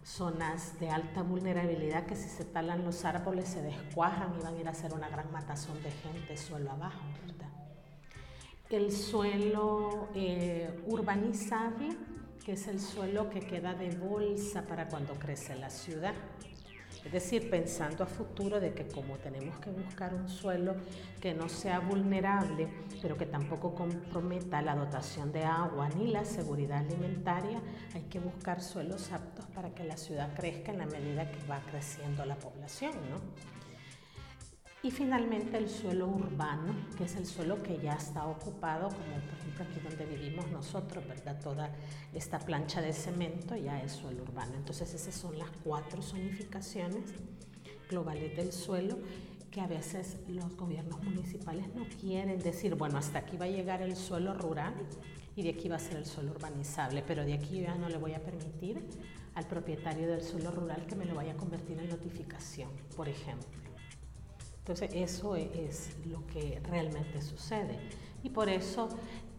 zonas 0.04 0.78
de 0.78 0.88
alta 0.88 1.22
vulnerabilidad 1.22 2.06
que 2.06 2.14
si 2.14 2.28
se 2.28 2.44
talan 2.44 2.84
los 2.84 3.04
árboles 3.04 3.48
se 3.48 3.60
descuajan 3.60 4.36
y 4.38 4.42
van 4.42 4.54
a 4.54 4.60
ir 4.60 4.68
a 4.68 4.70
hacer 4.70 4.94
una 4.94 5.08
gran 5.08 5.32
matazón 5.32 5.82
de 5.82 5.90
gente 5.90 6.36
suelo 6.36 6.70
abajo, 6.70 7.02
¿verdad? 7.26 7.47
El 8.70 8.92
suelo 8.92 10.08
eh, 10.14 10.68
urbanizable, 10.86 11.88
que 12.44 12.52
es 12.52 12.68
el 12.68 12.80
suelo 12.80 13.30
que 13.30 13.40
queda 13.40 13.72
de 13.72 13.96
bolsa 13.96 14.66
para 14.66 14.88
cuando 14.88 15.14
crece 15.14 15.56
la 15.56 15.70
ciudad. 15.70 16.12
Es 17.02 17.10
decir, 17.10 17.48
pensando 17.48 18.04
a 18.04 18.06
futuro 18.06 18.60
de 18.60 18.74
que 18.74 18.86
como 18.86 19.16
tenemos 19.16 19.58
que 19.60 19.70
buscar 19.70 20.14
un 20.14 20.28
suelo 20.28 20.74
que 21.18 21.32
no 21.32 21.48
sea 21.48 21.78
vulnerable, 21.78 22.68
pero 23.00 23.16
que 23.16 23.24
tampoco 23.24 23.74
comprometa 23.74 24.60
la 24.60 24.74
dotación 24.74 25.32
de 25.32 25.44
agua 25.44 25.88
ni 25.96 26.08
la 26.08 26.26
seguridad 26.26 26.80
alimentaria, 26.80 27.62
hay 27.94 28.02
que 28.02 28.20
buscar 28.20 28.60
suelos 28.60 29.10
aptos 29.12 29.46
para 29.54 29.70
que 29.70 29.84
la 29.84 29.96
ciudad 29.96 30.34
crezca 30.34 30.72
en 30.72 30.78
la 30.78 30.86
medida 30.86 31.30
que 31.30 31.42
va 31.46 31.60
creciendo 31.70 32.26
la 32.26 32.36
población, 32.36 32.92
¿no? 33.08 33.57
Y 34.80 34.92
finalmente 34.92 35.58
el 35.58 35.68
suelo 35.68 36.06
urbano, 36.06 36.72
que 36.96 37.04
es 37.04 37.16
el 37.16 37.26
suelo 37.26 37.60
que 37.62 37.78
ya 37.78 37.94
está 37.94 38.26
ocupado, 38.26 38.88
como 38.88 39.20
por 39.24 39.34
ejemplo 39.34 39.64
aquí 39.64 39.80
donde 39.80 40.06
vivimos 40.06 40.48
nosotros, 40.52 41.06
¿verdad? 41.06 41.40
Toda 41.42 41.72
esta 42.14 42.38
plancha 42.38 42.80
de 42.80 42.92
cemento 42.92 43.56
ya 43.56 43.82
es 43.82 43.92
suelo 43.92 44.22
urbano. 44.22 44.54
Entonces 44.54 44.94
esas 44.94 45.14
son 45.14 45.36
las 45.36 45.50
cuatro 45.64 46.00
zonificaciones 46.00 47.12
globales 47.90 48.36
del 48.36 48.52
suelo 48.52 48.98
que 49.50 49.60
a 49.60 49.66
veces 49.66 50.18
los 50.28 50.56
gobiernos 50.56 51.02
municipales 51.02 51.74
no 51.74 51.84
quieren 52.00 52.38
decir, 52.38 52.76
bueno, 52.76 52.98
hasta 52.98 53.18
aquí 53.18 53.36
va 53.36 53.46
a 53.46 53.48
llegar 53.48 53.82
el 53.82 53.96
suelo 53.96 54.32
rural 54.34 54.74
y 55.34 55.42
de 55.42 55.50
aquí 55.50 55.68
va 55.68 55.76
a 55.76 55.80
ser 55.80 55.96
el 55.96 56.06
suelo 56.06 56.30
urbanizable, 56.32 57.02
pero 57.04 57.24
de 57.24 57.34
aquí 57.34 57.62
ya 57.62 57.74
no 57.74 57.88
le 57.88 57.96
voy 57.96 58.14
a 58.14 58.22
permitir 58.22 58.80
al 59.34 59.46
propietario 59.46 60.06
del 60.06 60.22
suelo 60.22 60.52
rural 60.52 60.86
que 60.86 60.94
me 60.94 61.04
lo 61.04 61.16
vaya 61.16 61.32
a 61.32 61.36
convertir 61.36 61.78
en 61.78 61.88
notificación, 61.88 62.70
por 62.96 63.08
ejemplo. 63.08 63.48
Entonces 64.68 64.90
eso 64.94 65.34
e-, 65.34 65.50
es 65.66 65.96
lo 66.04 66.26
que 66.26 66.60
realmente 66.62 67.22
sucede 67.22 67.78
y 68.22 68.28
por 68.28 68.50
eso 68.50 68.90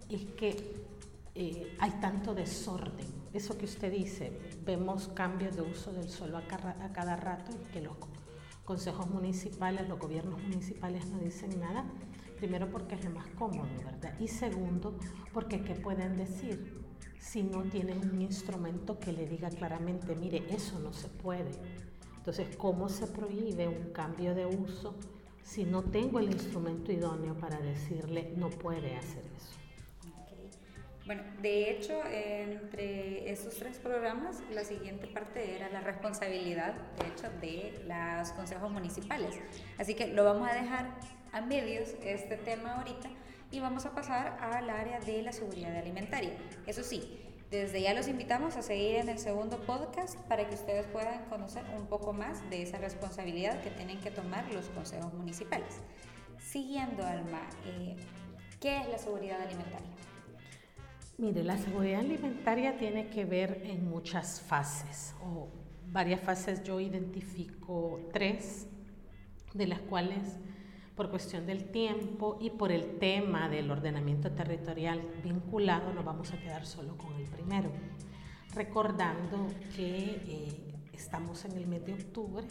es 0.09 0.25
que 0.25 0.87
eh, 1.35 1.75
hay 1.77 1.91
tanto 2.01 2.33
desorden. 2.33 3.05
Eso 3.31 3.55
que 3.55 3.65
usted 3.65 3.91
dice, 3.91 4.31
vemos 4.65 5.07
cambios 5.09 5.55
de 5.55 5.61
uso 5.61 5.93
del 5.93 6.09
suelo 6.09 6.37
a, 6.37 6.41
a 6.83 6.91
cada 6.91 7.15
rato 7.15 7.51
y 7.51 7.71
que 7.71 7.79
los 7.79 7.93
consejos 8.65 9.07
municipales, 9.07 9.87
los 9.87 9.99
gobiernos 9.99 10.41
municipales 10.41 11.05
no 11.11 11.19
dicen 11.19 11.59
nada, 11.59 11.85
primero 12.37 12.71
porque 12.71 12.95
es 12.95 13.05
lo 13.05 13.11
más 13.11 13.27
cómodo, 13.37 13.69
¿verdad? 13.85 14.19
Y 14.19 14.27
segundo, 14.27 14.97
porque 15.31 15.61
¿qué 15.61 15.75
pueden 15.75 16.17
decir? 16.17 16.81
Si 17.19 17.43
no 17.43 17.61
tienen 17.65 17.99
un 18.09 18.19
instrumento 18.19 18.97
que 18.99 19.11
le 19.11 19.27
diga 19.27 19.51
claramente, 19.51 20.15
mire, 20.15 20.43
eso 20.49 20.79
no 20.79 20.91
se 20.91 21.07
puede. 21.07 21.51
Entonces, 22.17 22.55
¿cómo 22.57 22.89
se 22.89 23.05
prohíbe 23.05 23.67
un 23.67 23.91
cambio 23.91 24.33
de 24.33 24.47
uso 24.47 24.95
si 25.43 25.63
no 25.63 25.83
tengo 25.83 26.19
el 26.19 26.31
instrumento 26.31 26.91
idóneo 26.91 27.35
para 27.35 27.59
decirle, 27.59 28.33
no 28.35 28.49
puede 28.49 28.95
hacer 28.95 29.23
eso? 29.37 29.59
Bueno, 31.05 31.23
de 31.41 31.71
hecho, 31.71 31.99
entre 32.05 33.31
estos 33.31 33.55
tres 33.55 33.79
programas, 33.79 34.43
la 34.53 34.63
siguiente 34.63 35.07
parte 35.07 35.55
era 35.55 35.67
la 35.69 35.81
responsabilidad, 35.81 36.75
de 36.99 37.07
hecho, 37.07 37.29
de 37.41 37.83
los 37.87 38.31
consejos 38.33 38.71
municipales. 38.71 39.39
Así 39.79 39.95
que 39.95 40.07
lo 40.07 40.23
vamos 40.23 40.47
a 40.47 40.53
dejar 40.53 40.99
a 41.31 41.41
medios 41.41 41.95
este 42.03 42.37
tema 42.37 42.75
ahorita 42.75 43.09
y 43.51 43.59
vamos 43.59 43.87
a 43.87 43.95
pasar 43.95 44.37
al 44.39 44.69
área 44.69 44.99
de 44.99 45.23
la 45.23 45.31
seguridad 45.31 45.75
alimentaria. 45.75 46.37
Eso 46.67 46.83
sí, 46.83 47.19
desde 47.51 47.81
ya 47.81 47.93
los 47.93 48.07
invitamos 48.07 48.55
a 48.57 48.61
seguir 48.61 48.97
en 48.97 49.09
el 49.09 49.17
segundo 49.17 49.57
podcast 49.57 50.17
para 50.27 50.47
que 50.47 50.53
ustedes 50.53 50.85
puedan 50.87 51.25
conocer 51.25 51.63
un 51.75 51.87
poco 51.87 52.13
más 52.13 52.47
de 52.51 52.61
esa 52.61 52.77
responsabilidad 52.77 53.61
que 53.61 53.71
tienen 53.71 53.99
que 53.99 54.11
tomar 54.11 54.53
los 54.53 54.67
consejos 54.69 55.13
municipales. 55.13 55.81
Siguiendo, 56.39 57.03
Alma, 57.03 57.41
eh, 57.65 57.95
¿qué 58.59 58.81
es 58.81 58.89
la 58.89 58.99
seguridad 58.99 59.41
alimentaria? 59.41 59.89
Mire, 61.17 61.43
la 61.43 61.57
seguridad 61.57 61.99
alimentaria 61.99 62.77
tiene 62.77 63.09
que 63.09 63.25
ver 63.25 63.63
en 63.65 63.89
muchas 63.89 64.39
fases, 64.41 65.15
o 65.21 65.49
varias 65.87 66.21
fases. 66.21 66.63
Yo 66.63 66.79
identifico 66.79 67.99
tres, 68.13 68.67
de 69.53 69.67
las 69.67 69.79
cuales 69.81 70.37
por 70.99 71.09
cuestión 71.09 71.45
del 71.45 71.71
tiempo 71.71 72.37
y 72.41 72.49
por 72.49 72.73
el 72.73 72.99
tema 72.99 73.47
del 73.47 73.71
ordenamiento 73.71 74.31
territorial 74.31 75.01
vinculado, 75.23 75.93
nos 75.93 76.03
vamos 76.03 76.33
a 76.33 76.37
quedar 76.41 76.65
solo 76.65 76.97
con 76.97 77.15
el 77.15 77.23
primero. 77.23 77.71
Recordando 78.53 79.47
que 79.77 80.21
eh, 80.27 80.73
estamos 80.91 81.45
en 81.45 81.53
el 81.53 81.67
mes 81.67 81.85
de 81.85 81.93
octubre 81.93 82.45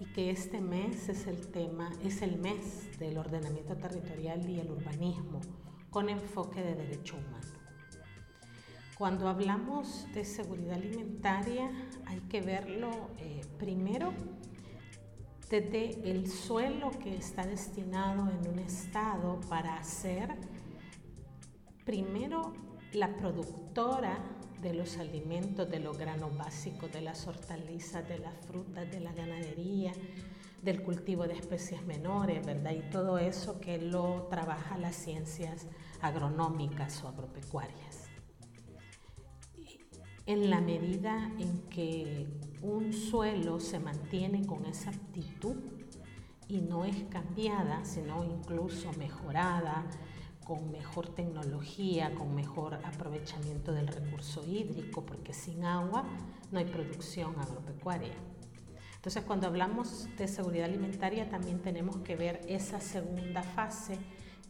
y 0.00 0.06
que 0.06 0.30
este 0.30 0.62
mes 0.62 1.10
es 1.10 1.26
el 1.26 1.48
tema, 1.48 1.92
es 2.02 2.22
el 2.22 2.38
mes 2.38 2.98
del 2.98 3.18
ordenamiento 3.18 3.76
territorial 3.76 4.48
y 4.48 4.58
el 4.58 4.70
urbanismo 4.70 5.42
con 5.90 6.08
enfoque 6.08 6.62
de 6.62 6.74
derecho 6.74 7.16
humano. 7.16 7.58
Cuando 8.96 9.28
hablamos 9.28 10.06
de 10.14 10.24
seguridad 10.24 10.76
alimentaria 10.76 11.70
hay 12.06 12.20
que 12.20 12.40
verlo 12.40 13.10
eh, 13.18 13.42
primero 13.58 14.14
desde 15.52 16.10
el 16.10 16.30
suelo 16.30 16.90
que 16.92 17.14
está 17.14 17.44
destinado 17.44 18.26
en 18.30 18.48
un 18.50 18.58
estado 18.58 19.38
para 19.50 19.76
hacer 19.76 20.30
primero 21.84 22.54
la 22.94 23.14
productora 23.18 24.18
de 24.62 24.72
los 24.72 24.96
alimentos, 24.96 25.70
de 25.70 25.78
los 25.78 25.98
granos 25.98 26.34
básicos, 26.38 26.90
de 26.90 27.02
las 27.02 27.26
hortalizas, 27.26 28.08
de 28.08 28.18
las 28.18 28.34
frutas, 28.46 28.90
de 28.90 29.00
la 29.00 29.12
ganadería, 29.12 29.92
del 30.62 30.82
cultivo 30.82 31.26
de 31.26 31.34
especies 31.34 31.82
menores, 31.84 32.46
¿verdad? 32.46 32.72
Y 32.72 32.88
todo 32.90 33.18
eso 33.18 33.60
que 33.60 33.76
lo 33.76 34.28
trabaja 34.30 34.78
las 34.78 34.96
ciencias 34.96 35.66
agronómicas 36.00 37.04
o 37.04 37.08
agropecuarias 37.08 38.01
en 40.26 40.50
la 40.50 40.60
medida 40.60 41.30
en 41.38 41.62
que 41.68 42.26
un 42.62 42.92
suelo 42.92 43.58
se 43.58 43.80
mantiene 43.80 44.46
con 44.46 44.64
esa 44.66 44.90
aptitud 44.90 45.56
y 46.48 46.60
no 46.60 46.84
es 46.84 47.04
cambiada, 47.04 47.84
sino 47.84 48.24
incluso 48.24 48.92
mejorada, 48.98 49.84
con 50.44 50.70
mejor 50.70 51.08
tecnología, 51.08 52.14
con 52.14 52.34
mejor 52.34 52.74
aprovechamiento 52.84 53.72
del 53.72 53.88
recurso 53.88 54.44
hídrico, 54.46 55.04
porque 55.06 55.32
sin 55.32 55.64
agua 55.64 56.04
no 56.50 56.58
hay 56.58 56.64
producción 56.64 57.38
agropecuaria. 57.40 58.14
Entonces, 58.96 59.24
cuando 59.24 59.46
hablamos 59.46 60.08
de 60.16 60.28
seguridad 60.28 60.66
alimentaria, 60.66 61.28
también 61.28 61.60
tenemos 61.60 61.96
que 61.98 62.16
ver 62.16 62.40
esa 62.48 62.80
segunda 62.80 63.42
fase 63.42 63.98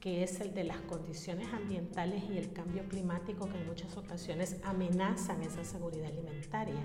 que 0.03 0.25
es 0.25 0.41
el 0.41 0.53
de 0.53 0.65
las 0.65 0.81
condiciones 0.81 1.47
ambientales 1.53 2.25
y 2.29 2.37
el 2.37 2.53
cambio 2.53 2.83
climático 2.89 3.49
que 3.49 3.57
en 3.57 3.69
muchas 3.69 3.97
ocasiones 3.97 4.57
amenazan 4.65 5.41
esa 5.43 5.65
seguridad 5.65 6.11
alimentaria, 6.11 6.81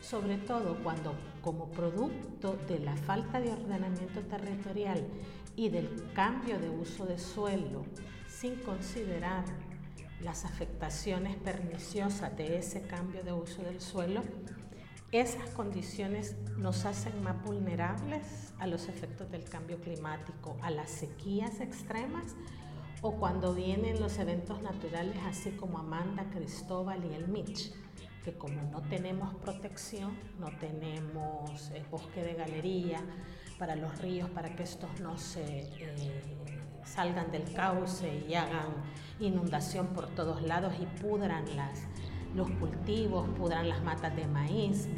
sobre 0.00 0.38
todo 0.38 0.82
cuando 0.82 1.14
como 1.42 1.70
producto 1.70 2.56
de 2.66 2.78
la 2.78 2.96
falta 2.96 3.40
de 3.40 3.52
ordenamiento 3.52 4.22
territorial 4.22 5.06
y 5.54 5.68
del 5.68 6.10
cambio 6.14 6.58
de 6.58 6.70
uso 6.70 7.04
de 7.04 7.18
suelo, 7.18 7.84
sin 8.26 8.56
considerar 8.56 9.44
las 10.22 10.46
afectaciones 10.46 11.36
perniciosas 11.36 12.34
de 12.38 12.56
ese 12.56 12.80
cambio 12.86 13.22
de 13.22 13.34
uso 13.34 13.62
del 13.64 13.82
suelo, 13.82 14.22
esas 15.20 15.50
condiciones 15.50 16.36
nos 16.56 16.84
hacen 16.84 17.22
más 17.22 17.42
vulnerables 17.44 18.52
a 18.58 18.66
los 18.66 18.88
efectos 18.88 19.30
del 19.30 19.44
cambio 19.44 19.80
climático, 19.80 20.56
a 20.62 20.70
las 20.70 20.90
sequías 20.90 21.60
extremas 21.60 22.34
o 23.02 23.12
cuando 23.12 23.54
vienen 23.54 24.00
los 24.00 24.18
eventos 24.18 24.62
naturales 24.62 25.16
así 25.26 25.50
como 25.52 25.78
Amanda, 25.78 26.24
Cristóbal 26.30 27.04
y 27.04 27.14
el 27.14 27.28
Mitch, 27.28 27.72
que 28.24 28.32
como 28.34 28.62
no 28.62 28.82
tenemos 28.82 29.34
protección, 29.36 30.18
no 30.40 30.48
tenemos 30.58 31.70
eh, 31.70 31.84
bosque 31.90 32.22
de 32.22 32.34
galería 32.34 33.00
para 33.58 33.76
los 33.76 33.98
ríos, 33.98 34.28
para 34.30 34.56
que 34.56 34.64
estos 34.64 35.00
no 35.00 35.16
se 35.16 35.44
eh, 35.44 36.22
salgan 36.84 37.30
del 37.30 37.52
cauce 37.52 38.24
y 38.28 38.34
hagan 38.34 38.74
inundación 39.20 39.88
por 39.88 40.08
todos 40.08 40.42
lados 40.42 40.74
y 40.80 40.86
pudran 41.00 41.44
las, 41.56 41.86
los 42.36 42.50
cultivos, 42.50 43.28
pudran 43.30 43.68
las 43.68 43.82
matas 43.82 44.14
de 44.14 44.26
maíz, 44.26 44.88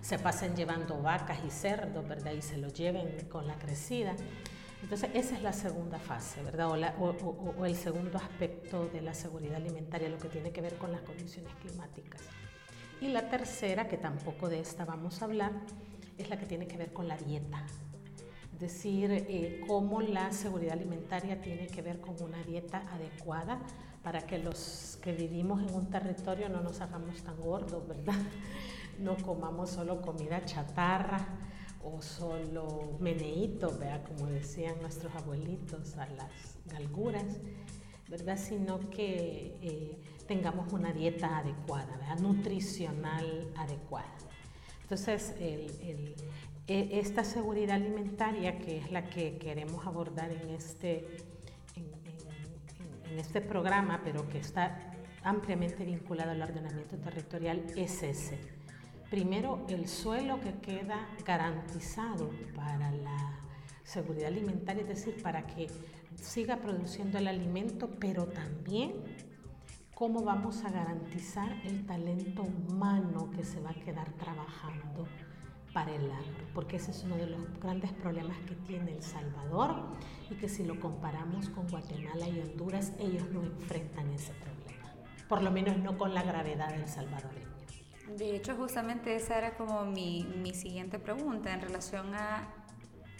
se 0.00 0.18
pasen 0.18 0.56
llevando 0.56 1.00
vacas 1.00 1.38
y 1.46 1.50
cerdos, 1.50 2.06
¿verdad? 2.06 2.32
Y 2.32 2.42
se 2.42 2.56
los 2.56 2.74
lleven 2.74 3.28
con 3.28 3.46
la 3.46 3.58
crecida. 3.58 4.16
Entonces, 4.82 5.10
esa 5.14 5.36
es 5.36 5.42
la 5.42 5.52
segunda 5.52 5.98
fase, 5.98 6.42
¿verdad? 6.42 6.68
O, 6.98 7.64
el 7.64 7.76
segundo 7.76 8.18
aspecto 8.18 8.86
de 8.86 9.02
la 9.02 9.14
seguridad 9.14 9.56
alimentaria, 9.56 10.08
lo 10.08 10.18
que 10.18 10.28
tiene 10.28 10.50
que 10.50 10.60
ver 10.60 10.76
con 10.76 10.92
las 10.92 11.00
condiciones 11.02 11.52
climáticas. 11.56 12.22
Y 13.00 13.08
la 13.08 13.28
tercera, 13.28 13.86
que 13.88 13.96
tampoco 13.96 14.48
de 14.48 14.60
esta 14.60 14.84
vamos 14.84 15.22
a 15.22 15.26
hablar, 15.26 15.52
es 16.16 16.28
la 16.28 16.38
que 16.38 16.46
tiene 16.46 16.66
que 16.66 16.76
ver 16.76 16.92
con 16.92 17.06
la 17.06 17.16
dieta. 17.16 17.64
Es 18.52 18.58
decir, 18.58 19.10
eh, 19.12 19.60
cómo 19.68 20.00
la 20.00 20.32
seguridad 20.32 20.72
alimentaria 20.72 21.40
tiene 21.40 21.68
que 21.68 21.82
ver 21.82 22.00
con 22.00 22.20
una 22.20 22.42
dieta 22.42 22.82
adecuada 22.92 23.60
para 24.02 24.20
que 24.22 24.38
los 24.38 24.98
que 25.02 25.12
vivimos 25.12 25.62
en 25.62 25.74
un 25.74 25.90
territorio 25.90 26.48
no 26.48 26.60
nos 26.60 26.80
hagamos 26.80 27.22
tan 27.22 27.36
gordos, 27.40 27.86
¿verdad? 27.86 28.14
no 28.98 29.16
comamos 29.16 29.70
solo 29.70 30.00
comida 30.00 30.44
chatarra 30.44 31.26
o 31.82 32.02
solo 32.02 32.96
meneíto, 33.00 33.70
¿verdad? 33.78 34.02
como 34.06 34.26
decían 34.26 34.74
nuestros 34.80 35.14
abuelitos, 35.14 35.96
a 35.96 36.06
las 36.08 36.58
galguras, 36.66 37.24
¿verdad? 38.08 38.38
sino 38.38 38.80
que 38.90 39.56
eh, 39.62 39.98
tengamos 40.26 40.72
una 40.72 40.92
dieta 40.92 41.38
adecuada, 41.38 41.96
¿verdad? 41.96 42.18
nutricional 42.18 43.52
adecuada. 43.56 44.14
Entonces, 44.82 45.34
e, 45.38 46.14
esta 46.66 47.24
seguridad 47.24 47.76
alimentaria, 47.76 48.58
que 48.58 48.78
es 48.78 48.90
la 48.90 49.08
que 49.08 49.38
queremos 49.38 49.86
abordar 49.86 50.30
en 50.30 50.50
este, 50.50 51.06
este 53.18 53.40
programa, 53.40 54.00
pero 54.04 54.28
que 54.28 54.38
está 54.38 54.92
ampliamente 55.22 55.84
vinculado 55.84 56.30
al 56.30 56.42
ordenamiento 56.42 56.96
territorial, 56.96 57.64
es 57.76 58.02
ese. 58.02 58.38
Primero, 59.10 59.64
el 59.68 59.88
suelo 59.88 60.40
que 60.40 60.54
queda 60.54 61.08
garantizado 61.24 62.30
para 62.54 62.90
la 62.90 63.40
seguridad 63.82 64.28
alimentaria, 64.28 64.82
es 64.82 64.88
decir, 64.88 65.22
para 65.22 65.46
que 65.46 65.68
siga 66.14 66.58
produciendo 66.58 67.18
el 67.18 67.26
alimento, 67.26 67.88
pero 67.98 68.26
también 68.26 68.92
cómo 69.94 70.22
vamos 70.22 70.64
a 70.64 70.70
garantizar 70.70 71.50
el 71.64 71.86
talento 71.86 72.42
humano 72.42 73.30
que 73.30 73.44
se 73.44 73.60
va 73.60 73.70
a 73.70 73.74
quedar 73.74 74.12
trabajando 74.12 75.08
para 75.78 75.94
el 75.94 76.10
agro, 76.10 76.44
porque 76.54 76.74
ese 76.74 76.90
es 76.90 77.04
uno 77.04 77.16
de 77.16 77.26
los 77.26 77.60
grandes 77.60 77.92
problemas 77.92 78.36
que 78.48 78.56
tiene 78.66 78.96
El 78.96 79.02
Salvador 79.04 79.76
y 80.28 80.34
que 80.34 80.48
si 80.48 80.64
lo 80.64 80.80
comparamos 80.80 81.50
con 81.50 81.68
Guatemala 81.68 82.28
y 82.28 82.40
Honduras, 82.40 82.94
ellos 82.98 83.30
no 83.30 83.44
enfrentan 83.44 84.10
ese 84.10 84.32
problema, 84.32 84.92
por 85.28 85.40
lo 85.40 85.52
menos 85.52 85.78
no 85.78 85.96
con 85.96 86.14
la 86.14 86.24
gravedad 86.24 86.70
del 86.70 86.88
salvadoreño. 86.88 87.46
De 88.16 88.34
hecho, 88.34 88.56
justamente 88.56 89.14
esa 89.14 89.38
era 89.38 89.56
como 89.56 89.84
mi, 89.84 90.24
mi 90.42 90.52
siguiente 90.52 90.98
pregunta 90.98 91.54
en 91.54 91.60
relación 91.60 92.12
a 92.12 92.48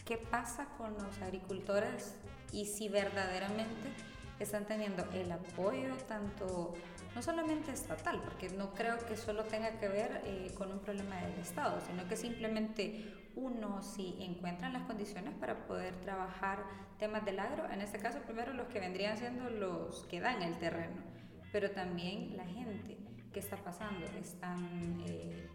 qué 0.04 0.16
pasa 0.18 0.66
con 0.76 0.94
los 0.94 1.22
agricultores 1.22 2.16
y 2.52 2.64
si 2.64 2.88
verdaderamente 2.88 3.92
están 4.40 4.66
teniendo 4.66 5.04
el 5.12 5.30
apoyo 5.30 5.94
tanto 6.08 6.74
no 7.18 7.22
solamente 7.22 7.72
estatal, 7.72 8.22
porque 8.22 8.48
no 8.50 8.72
creo 8.74 8.96
que 9.04 9.16
solo 9.16 9.42
tenga 9.42 9.72
que 9.80 9.88
ver 9.88 10.22
eh, 10.24 10.54
con 10.56 10.70
un 10.70 10.78
problema 10.78 11.16
del 11.16 11.40
Estado, 11.40 11.80
sino 11.80 12.06
que 12.06 12.16
simplemente 12.16 13.12
uno 13.34 13.82
si 13.82 14.14
encuentran 14.20 14.72
las 14.72 14.82
condiciones 14.82 15.34
para 15.34 15.66
poder 15.66 15.96
trabajar 15.96 16.62
temas 16.96 17.24
del 17.24 17.40
agro, 17.40 17.68
en 17.72 17.80
este 17.80 17.98
caso 17.98 18.20
primero 18.20 18.52
los 18.52 18.68
que 18.68 18.78
vendrían 18.78 19.18
siendo 19.18 19.50
los 19.50 20.04
que 20.04 20.20
dan 20.20 20.42
el 20.42 20.60
terreno, 20.60 21.02
pero 21.50 21.72
también 21.72 22.36
la 22.36 22.46
gente 22.46 22.96
que 23.32 23.40
está 23.40 23.56
pasando, 23.56 24.06
están 24.16 25.02
eh, 25.08 25.50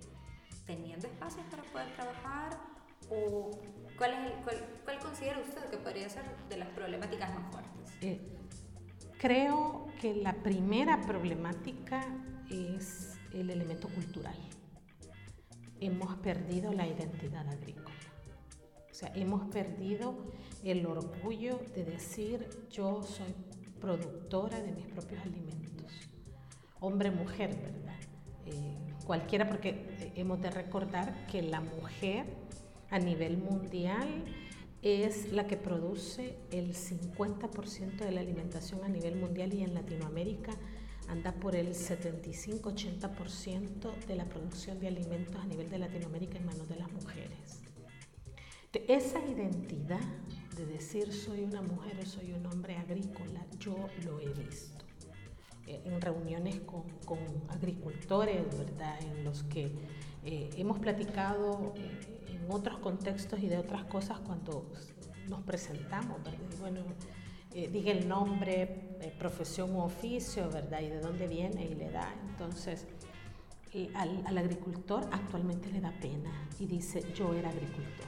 teniendo 0.66 1.08
espacios 1.08 1.46
para 1.50 1.64
poder 1.64 1.90
trabajar 1.94 2.60
o 3.10 3.52
cuál, 3.98 4.12
es 4.12 4.34
cuál, 4.44 4.58
cuál, 4.84 5.00
considera 5.00 5.40
usted 5.40 5.64
que 5.70 5.78
podría 5.78 6.10
ser 6.10 6.26
de 6.50 6.58
las 6.58 6.68
problemáticas 6.72 7.34
más 7.34 7.50
fuertes. 7.54 7.98
Eh, 8.02 8.20
Creo 9.24 9.88
que 10.02 10.14
la 10.16 10.34
primera 10.34 11.00
problemática 11.00 12.06
es 12.50 13.18
el 13.34 13.52
elemento 13.52 13.88
cultural. 13.88 14.36
Hemos 15.80 16.18
perdido 16.18 16.74
la 16.74 16.86
identidad 16.86 17.48
agrícola. 17.48 17.96
O 18.92 18.94
sea, 18.94 19.14
hemos 19.16 19.48
perdido 19.48 20.14
el 20.66 20.86
orgullo 20.86 21.58
de 21.74 21.86
decir 21.86 22.50
yo 22.70 23.02
soy 23.02 23.34
productora 23.80 24.60
de 24.60 24.74
mis 24.74 24.88
propios 24.88 25.22
alimentos. 25.22 25.94
Hombre, 26.82 27.10
mujer, 27.10 27.56
¿verdad? 27.56 28.00
Eh, 28.46 28.78
cualquiera, 29.06 29.48
porque 29.48 29.70
eh, 29.70 30.12
hemos 30.18 30.42
de 30.42 30.52
recordar 30.52 31.28
que 31.28 31.42
la 31.42 31.62
mujer 31.62 32.26
a 32.90 33.00
nivel 33.00 33.38
mundial 33.38 34.26
es 34.84 35.32
la 35.32 35.48
que 35.48 35.56
produce 35.56 36.36
el 36.52 36.76
50% 36.76 37.96
de 37.98 38.12
la 38.12 38.20
alimentación 38.20 38.84
a 38.84 38.90
nivel 38.90 39.16
mundial 39.16 39.54
y 39.54 39.64
en 39.64 39.74
Latinoamérica 39.74 40.52
anda 41.08 41.32
por 41.34 41.56
el 41.56 41.70
75-80% 41.70 44.06
de 44.06 44.16
la 44.16 44.26
producción 44.26 44.80
de 44.80 44.90
alimentos 44.90 45.38
a 45.38 45.46
nivel 45.46 45.70
de 45.70 45.80
Latinoamérica 45.80 46.38
en 46.38 46.46
manos 46.46 46.68
de 46.68 46.76
las 46.76 46.92
mujeres. 46.92 47.62
Esa 48.88 49.26
identidad 49.26 50.02
de 50.58 50.66
decir 50.66 51.14
soy 51.14 51.44
una 51.44 51.62
mujer 51.62 51.98
o 52.02 52.06
soy 52.06 52.34
un 52.34 52.46
hombre 52.48 52.76
agrícola, 52.76 53.46
yo 53.60 53.88
lo 54.04 54.20
he 54.20 54.34
visto 54.34 54.84
eh, 55.68 55.80
en 55.86 56.02
reuniones 56.02 56.60
con, 56.62 56.82
con 57.06 57.20
agricultores, 57.50 58.44
¿verdad? 58.58 59.00
En 59.02 59.24
los 59.24 59.44
que 59.44 59.72
eh, 60.26 60.50
hemos 60.58 60.80
platicado 60.80 61.74
eh, 61.76 62.34
en 62.34 62.52
otros 62.52 62.78
contextos 62.80 63.40
y 63.42 63.48
de 63.48 63.58
otras 63.58 63.84
cosas 63.86 64.20
cuando 64.20 64.72
nos 65.28 65.42
presentamos, 65.42 66.20
bueno, 66.60 66.82
eh, 67.54 67.70
diga 67.72 67.92
el 67.92 68.08
nombre, 68.08 68.96
eh, 69.02 69.14
profesión 69.18 69.76
u 69.76 69.82
oficio, 69.82 70.50
¿verdad? 70.50 70.82
Y 70.82 70.88
de 70.88 71.00
dónde 71.00 71.28
viene 71.28 71.66
y 71.66 71.76
le 71.76 71.92
da. 71.92 72.14
Entonces, 72.30 72.88
al, 73.96 74.38
agricultor 74.38 75.08
actualmente 75.12 75.72
le 75.72 75.82
da 75.82 75.92
pena 76.00 76.48
y 76.60 76.68
dice, 76.68 77.04
yo 77.14 77.34
era 77.34 77.50
agricultor. 77.50 78.08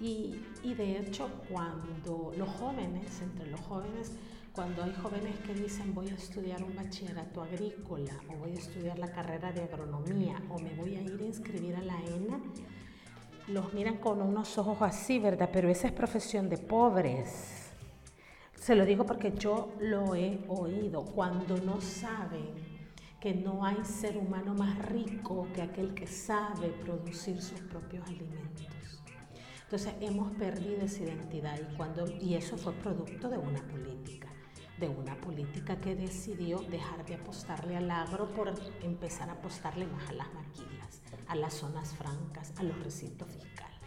Y 0.00 0.74
de 0.74 0.98
hecho, 0.98 1.28
cuando 1.50 2.32
los 2.36 2.48
jóvenes, 2.50 3.20
entre 3.20 3.50
los 3.50 3.60
jóvenes, 3.60 4.12
cuando 4.58 4.82
hay 4.82 4.92
jóvenes 4.92 5.38
que 5.46 5.54
dicen 5.54 5.94
voy 5.94 6.08
a 6.08 6.14
estudiar 6.14 6.60
un 6.64 6.74
bachillerato 6.74 7.42
agrícola 7.42 8.18
o 8.28 8.38
voy 8.38 8.50
a 8.50 8.58
estudiar 8.58 8.98
la 8.98 9.06
carrera 9.06 9.52
de 9.52 9.62
agronomía 9.62 10.42
o 10.50 10.58
me 10.58 10.74
voy 10.74 10.96
a 10.96 11.00
ir 11.00 11.16
a 11.16 11.24
inscribir 11.26 11.76
a 11.76 11.80
la 11.80 11.94
ENA, 12.04 12.40
los 13.46 13.72
miran 13.72 13.98
con 13.98 14.20
unos 14.20 14.58
ojos 14.58 14.78
así, 14.80 15.20
¿verdad? 15.20 15.48
Pero 15.52 15.68
esa 15.68 15.86
es 15.86 15.92
profesión 15.92 16.48
de 16.48 16.58
pobres. 16.58 17.70
Se 18.56 18.74
lo 18.74 18.84
digo 18.84 19.06
porque 19.06 19.30
yo 19.30 19.74
lo 19.78 20.16
he 20.16 20.40
oído 20.48 21.04
cuando 21.04 21.56
no 21.58 21.80
saben 21.80 22.48
que 23.20 23.34
no 23.34 23.64
hay 23.64 23.84
ser 23.84 24.16
humano 24.16 24.54
más 24.54 24.76
rico 24.88 25.46
que 25.54 25.62
aquel 25.62 25.94
que 25.94 26.08
sabe 26.08 26.70
producir 26.70 27.40
sus 27.40 27.60
propios 27.60 28.04
alimentos. 28.08 28.66
Entonces 29.62 29.94
hemos 30.00 30.32
perdido 30.32 30.80
esa 30.80 31.04
identidad 31.04 31.56
y, 31.60 31.76
cuando, 31.76 32.08
y 32.20 32.34
eso 32.34 32.58
fue 32.58 32.72
producto 32.72 33.28
de 33.28 33.38
una 33.38 33.62
política 33.68 34.27
de 34.78 34.88
una 34.88 35.14
política 35.16 35.80
que 35.80 35.94
decidió 35.94 36.58
dejar 36.58 37.04
de 37.04 37.14
apostarle 37.14 37.76
al 37.76 37.90
agro 37.90 38.28
por 38.32 38.52
empezar 38.82 39.28
a 39.28 39.32
apostarle 39.32 39.86
más 39.86 40.08
a 40.08 40.12
las 40.12 40.32
maquilas, 40.32 41.02
a 41.26 41.34
las 41.34 41.54
zonas 41.54 41.94
francas, 41.94 42.52
a 42.56 42.62
los 42.62 42.78
recintos 42.82 43.28
fiscales. 43.28 43.78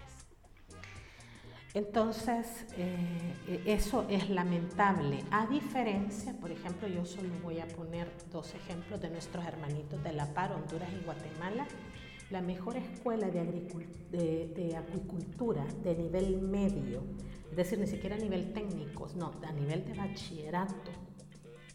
Entonces, 1.73 2.65
eh, 2.77 3.63
eso 3.65 4.05
es 4.09 4.29
lamentable. 4.29 5.23
A 5.31 5.47
diferencia, 5.47 6.33
por 6.33 6.51
ejemplo, 6.51 6.87
yo 6.89 7.05
solo 7.05 7.29
voy 7.41 7.61
a 7.61 7.67
poner 7.67 8.11
dos 8.29 8.53
ejemplos 8.55 8.99
de 8.99 9.09
nuestros 9.09 9.45
hermanitos 9.45 10.03
de 10.03 10.11
La 10.11 10.33
Par, 10.33 10.51
Honduras 10.51 10.89
y 10.91 11.05
Guatemala. 11.05 11.65
La 12.29 12.41
mejor 12.41 12.75
escuela 12.75 13.27
de, 13.29 13.43
de, 14.11 14.77
de 15.83 15.95
nivel 15.95 16.41
medio 16.41 17.03
es 17.51 17.57
decir, 17.57 17.79
ni 17.79 17.87
siquiera 17.87 18.15
a 18.15 18.19
nivel 18.19 18.53
técnico, 18.53 19.09
no, 19.15 19.33
a 19.45 19.51
nivel 19.51 19.83
de 19.85 19.93
bachillerato 19.93 20.89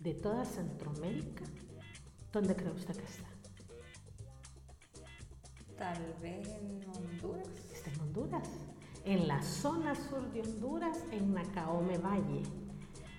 de 0.00 0.14
toda 0.14 0.46
Centroamérica, 0.46 1.44
¿dónde 2.32 2.56
cree 2.56 2.70
usted 2.70 2.96
que 2.96 3.04
está? 3.04 3.28
Tal 5.76 6.14
vez 6.22 6.48
en 6.48 6.80
Honduras. 6.88 7.48
Está 7.70 7.90
en 7.90 8.00
Honduras, 8.00 8.48
en 9.04 9.28
la 9.28 9.42
zona 9.42 9.94
sur 9.94 10.32
de 10.32 10.40
Honduras, 10.40 11.04
en 11.12 11.34
Nacaome 11.34 11.98
Valle, 11.98 12.42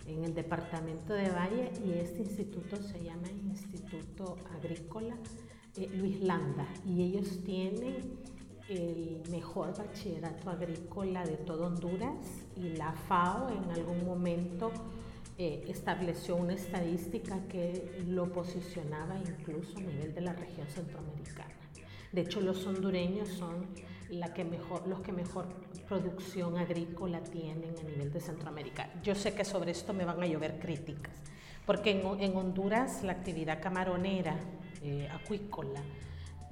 en 0.08 0.24
el 0.24 0.34
departamento 0.34 1.14
de 1.14 1.30
Valle, 1.30 1.72
y 1.86 1.94
este 1.94 2.24
instituto 2.24 2.78
se 2.78 3.04
llama 3.04 3.30
Instituto 3.30 4.36
Agrícola 4.56 5.16
eh, 5.76 5.92
Luis 5.94 6.22
Landa, 6.22 6.66
y 6.84 7.04
ellos 7.04 7.44
tienen 7.44 8.18
el 8.70 9.22
mejor 9.30 9.78
bachillerato 9.78 10.50
agrícola 10.50 11.26
de 11.26 11.38
todo 11.38 11.68
Honduras 11.68 12.18
y 12.56 12.70
la 12.76 12.92
FAO 12.92 13.50
en 13.50 13.72
algún 13.72 14.06
momento 14.06 14.72
eh, 15.38 15.66
estableció 15.68 16.36
una 16.36 16.54
estadística 16.54 17.40
que 17.48 18.04
lo 18.08 18.32
posicionaba 18.32 19.18
incluso 19.20 19.78
a 19.78 19.82
nivel 19.82 20.14
de 20.14 20.22
la 20.22 20.34
región 20.34 20.68
centroamericana. 20.68 21.54
De 22.12 22.22
hecho, 22.22 22.42
los 22.42 22.66
hondureños 22.66 23.30
son 23.30 23.68
la 24.10 24.34
que 24.34 24.44
mejor, 24.44 24.88
los 24.88 25.02
que 25.02 25.12
mejor 25.12 25.48
producción 25.88 26.58
agrícola 26.58 27.22
tienen 27.22 27.76
a 27.80 27.84
nivel 27.84 28.12
de 28.12 28.20
Centroamérica. 28.20 28.90
Yo 29.04 29.16
sé 29.16 29.34
que 29.34 29.46
sobre 29.46 29.72
esto 29.72 29.94
me 29.94 30.06
van 30.06 30.22
a 30.22 30.26
llover 30.26 30.60
críticas, 30.60 31.14
porque 31.66 31.92
en, 31.92 32.22
en 32.22 32.36
Honduras 32.36 33.04
la 33.04 33.14
actividad 33.14 33.62
camaronera, 33.62 34.38
eh, 34.82 35.08
acuícola, 35.12 35.82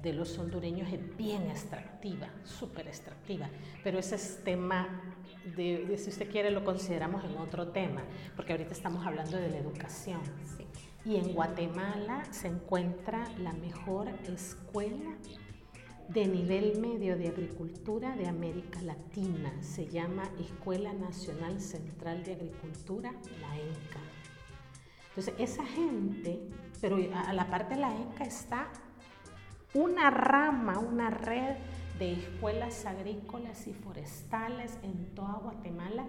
de 0.02 0.12
los 0.12 0.38
hondureños 0.38 0.92
es 0.92 1.16
bien 1.16 1.50
extractiva, 1.50 2.28
súper 2.44 2.86
extractiva, 2.88 3.48
pero 3.82 3.98
ese 3.98 4.16
es 4.16 4.42
tema 4.44 5.02
de, 5.56 5.96
si 5.98 6.10
usted 6.10 6.30
quiere, 6.30 6.50
lo 6.50 6.64
consideramos 6.64 7.24
en 7.24 7.36
otro 7.38 7.68
tema, 7.68 8.02
porque 8.34 8.52
ahorita 8.52 8.72
estamos 8.72 9.06
hablando 9.06 9.36
de 9.36 9.48
la 9.48 9.58
educación. 9.58 10.20
Y 11.04 11.16
en 11.16 11.32
Guatemala 11.34 12.24
se 12.32 12.48
encuentra 12.48 13.28
la 13.38 13.52
mejor 13.52 14.08
escuela 14.26 15.16
de 16.08 16.26
nivel 16.26 16.80
medio 16.80 17.16
de 17.16 17.28
agricultura 17.28 18.16
de 18.16 18.26
América 18.26 18.82
Latina. 18.82 19.52
Se 19.62 19.86
llama 19.86 20.24
Escuela 20.40 20.92
Nacional 20.92 21.60
Central 21.60 22.24
de 22.24 22.34
Agricultura, 22.34 23.12
la 23.40 23.56
ENCA. 23.56 24.00
Entonces, 25.08 25.34
esa 25.38 25.64
gente, 25.64 26.40
pero 26.80 26.98
a 27.14 27.32
la 27.32 27.48
parte 27.50 27.74
de 27.74 27.80
la 27.80 27.94
ENCA 27.94 28.24
está 28.24 28.68
una 29.76 30.08
rama, 30.08 30.78
una 30.78 31.10
red 31.10 31.56
de 31.98 32.14
escuelas 32.14 32.86
agrícolas 32.86 33.66
y 33.66 33.74
forestales 33.74 34.78
en 34.82 35.14
toda 35.14 35.34
Guatemala 35.34 36.06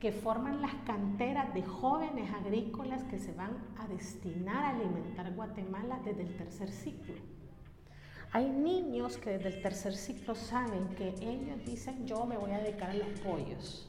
que 0.00 0.10
forman 0.10 0.60
las 0.60 0.74
canteras 0.84 1.54
de 1.54 1.62
jóvenes 1.62 2.32
agrícolas 2.34 3.04
que 3.04 3.18
se 3.20 3.32
van 3.32 3.56
a 3.78 3.86
destinar 3.86 4.64
a 4.64 4.68
alimentar 4.70 5.32
Guatemala 5.34 6.00
desde 6.04 6.22
el 6.22 6.36
tercer 6.36 6.70
ciclo. 6.70 7.14
Hay 8.32 8.50
niños 8.50 9.18
que 9.18 9.30
desde 9.38 9.56
el 9.56 9.62
tercer 9.62 9.94
ciclo 9.94 10.34
saben 10.34 10.88
que 10.96 11.14
ellos 11.20 11.64
dicen 11.64 12.06
yo 12.06 12.26
me 12.26 12.36
voy 12.36 12.50
a 12.50 12.58
dedicar 12.58 12.90
a 12.90 12.94
los 12.94 13.20
pollos 13.20 13.88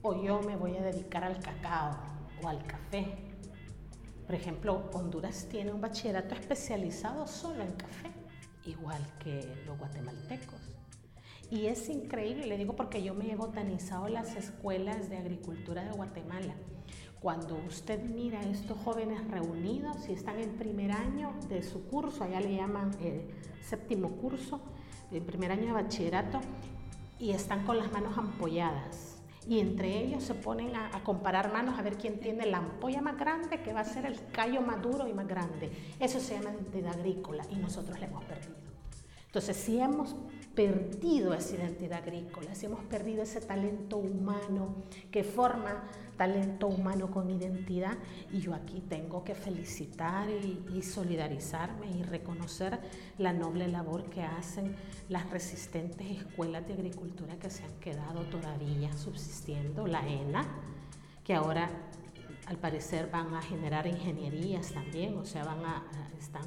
o 0.00 0.20
yo 0.22 0.40
me 0.40 0.56
voy 0.56 0.74
a 0.76 0.82
dedicar 0.82 1.22
al 1.22 1.38
cacao 1.38 1.98
o 2.42 2.48
al 2.48 2.64
café. 2.64 3.06
Por 4.24 4.34
ejemplo, 4.34 4.88
Honduras 4.94 5.46
tiene 5.50 5.70
un 5.70 5.82
bachillerato 5.82 6.34
especializado 6.34 7.26
solo 7.26 7.62
en 7.62 7.72
café 7.72 8.21
igual 8.66 9.02
que 9.18 9.62
los 9.66 9.78
guatemaltecos. 9.78 10.60
Y 11.50 11.66
es 11.66 11.88
increíble, 11.88 12.46
le 12.46 12.56
digo 12.56 12.74
porque 12.74 13.02
yo 13.02 13.14
me 13.14 13.30
he 13.30 13.36
botanizado 13.36 14.08
las 14.08 14.36
escuelas 14.36 15.10
de 15.10 15.18
agricultura 15.18 15.84
de 15.84 15.90
Guatemala. 15.92 16.54
Cuando 17.20 17.56
usted 17.68 18.02
mira 18.02 18.40
a 18.40 18.44
estos 18.44 18.78
jóvenes 18.78 19.22
reunidos 19.28 20.08
y 20.08 20.12
están 20.12 20.40
en 20.40 20.56
primer 20.56 20.92
año 20.92 21.34
de 21.48 21.62
su 21.62 21.86
curso, 21.86 22.24
allá 22.24 22.40
le 22.40 22.56
llaman 22.56 22.90
eh, 23.00 23.28
séptimo 23.62 24.16
curso, 24.16 24.60
el 25.12 25.22
primer 25.22 25.52
año 25.52 25.66
de 25.66 25.72
bachillerato, 25.72 26.40
y 27.20 27.30
están 27.30 27.64
con 27.64 27.78
las 27.78 27.92
manos 27.92 28.16
ampolladas. 28.18 29.11
Y 29.48 29.58
entre 29.58 30.04
ellos 30.04 30.22
se 30.22 30.34
ponen 30.34 30.76
a, 30.76 30.90
comparar 31.02 31.52
manos 31.52 31.78
a 31.78 31.82
ver 31.82 31.96
quién 31.96 32.20
tiene 32.20 32.46
la 32.46 32.58
ampolla 32.58 33.00
más 33.00 33.18
grande, 33.18 33.60
que 33.62 33.72
va 33.72 33.80
a 33.80 33.84
ser 33.84 34.06
el 34.06 34.24
callo 34.30 34.60
más 34.60 34.80
duro 34.80 35.08
y 35.08 35.12
más 35.12 35.26
grande. 35.26 35.70
Eso 35.98 36.20
se 36.20 36.34
llama 36.34 36.50
identidad 36.50 36.94
agrícola 36.94 37.44
y 37.50 37.56
nosotros 37.56 37.98
la 37.98 38.06
hemos 38.06 38.24
perdido. 38.24 38.54
Entonces, 39.26 39.56
si 39.56 39.80
hemos 39.80 40.14
perdido 40.54 41.34
esa 41.34 41.56
identidad 41.56 41.98
agrícola, 42.02 42.54
si 42.54 42.66
hemos 42.66 42.84
perdido 42.84 43.22
ese 43.22 43.40
talento 43.40 43.96
humano 43.96 44.76
que 45.10 45.24
forma 45.24 45.84
talento 46.16 46.68
humano 46.68 47.10
con 47.10 47.30
identidad, 47.30 47.96
y 48.30 48.40
yo 48.40 48.54
aquí 48.54 48.80
tengo 48.88 49.24
que 49.24 49.34
felicitar 49.34 50.28
y, 50.28 50.62
y 50.74 50.82
solidarizarme 50.82 51.90
y 51.90 52.02
reconocer 52.02 52.78
la 53.18 53.32
noble 53.32 53.66
labor 53.66 54.04
que 54.04 54.22
hacen 54.22 54.76
las 55.08 55.28
resistentes 55.30 56.08
escuelas 56.10 56.66
de 56.66 56.74
agricultura 56.74 57.36
que 57.36 57.50
se 57.50 57.64
han 57.64 57.74
quedado 57.80 58.20
todavía 58.24 58.92
subsistiendo, 58.92 59.86
la 59.86 60.06
ENA, 60.06 60.46
que 61.24 61.34
ahora 61.34 61.70
al 62.46 62.58
parecer 62.58 63.08
van 63.10 63.34
a 63.34 63.42
generar 63.42 63.86
ingenierías 63.86 64.72
también, 64.72 65.16
o 65.16 65.24
sea, 65.24 65.44
van 65.44 65.64
a, 65.64 65.84
están 66.18 66.42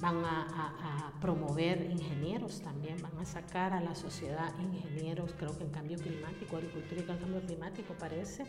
van 0.00 0.24
a, 0.24 1.12
promover 1.20 1.90
ingenieros 1.90 2.60
también, 2.60 2.96
van 3.02 3.18
a 3.18 3.24
sacar 3.24 3.72
a 3.72 3.80
la 3.80 3.94
sociedad 3.96 4.54
ingenieros, 4.60 5.34
creo 5.36 5.56
que 5.58 5.64
en 5.64 5.70
cambio 5.70 5.98
climático, 5.98 6.56
agricultura 6.56 7.00
y 7.00 7.04
cambio 7.04 7.40
climático 7.40 7.94
parece. 7.94 8.44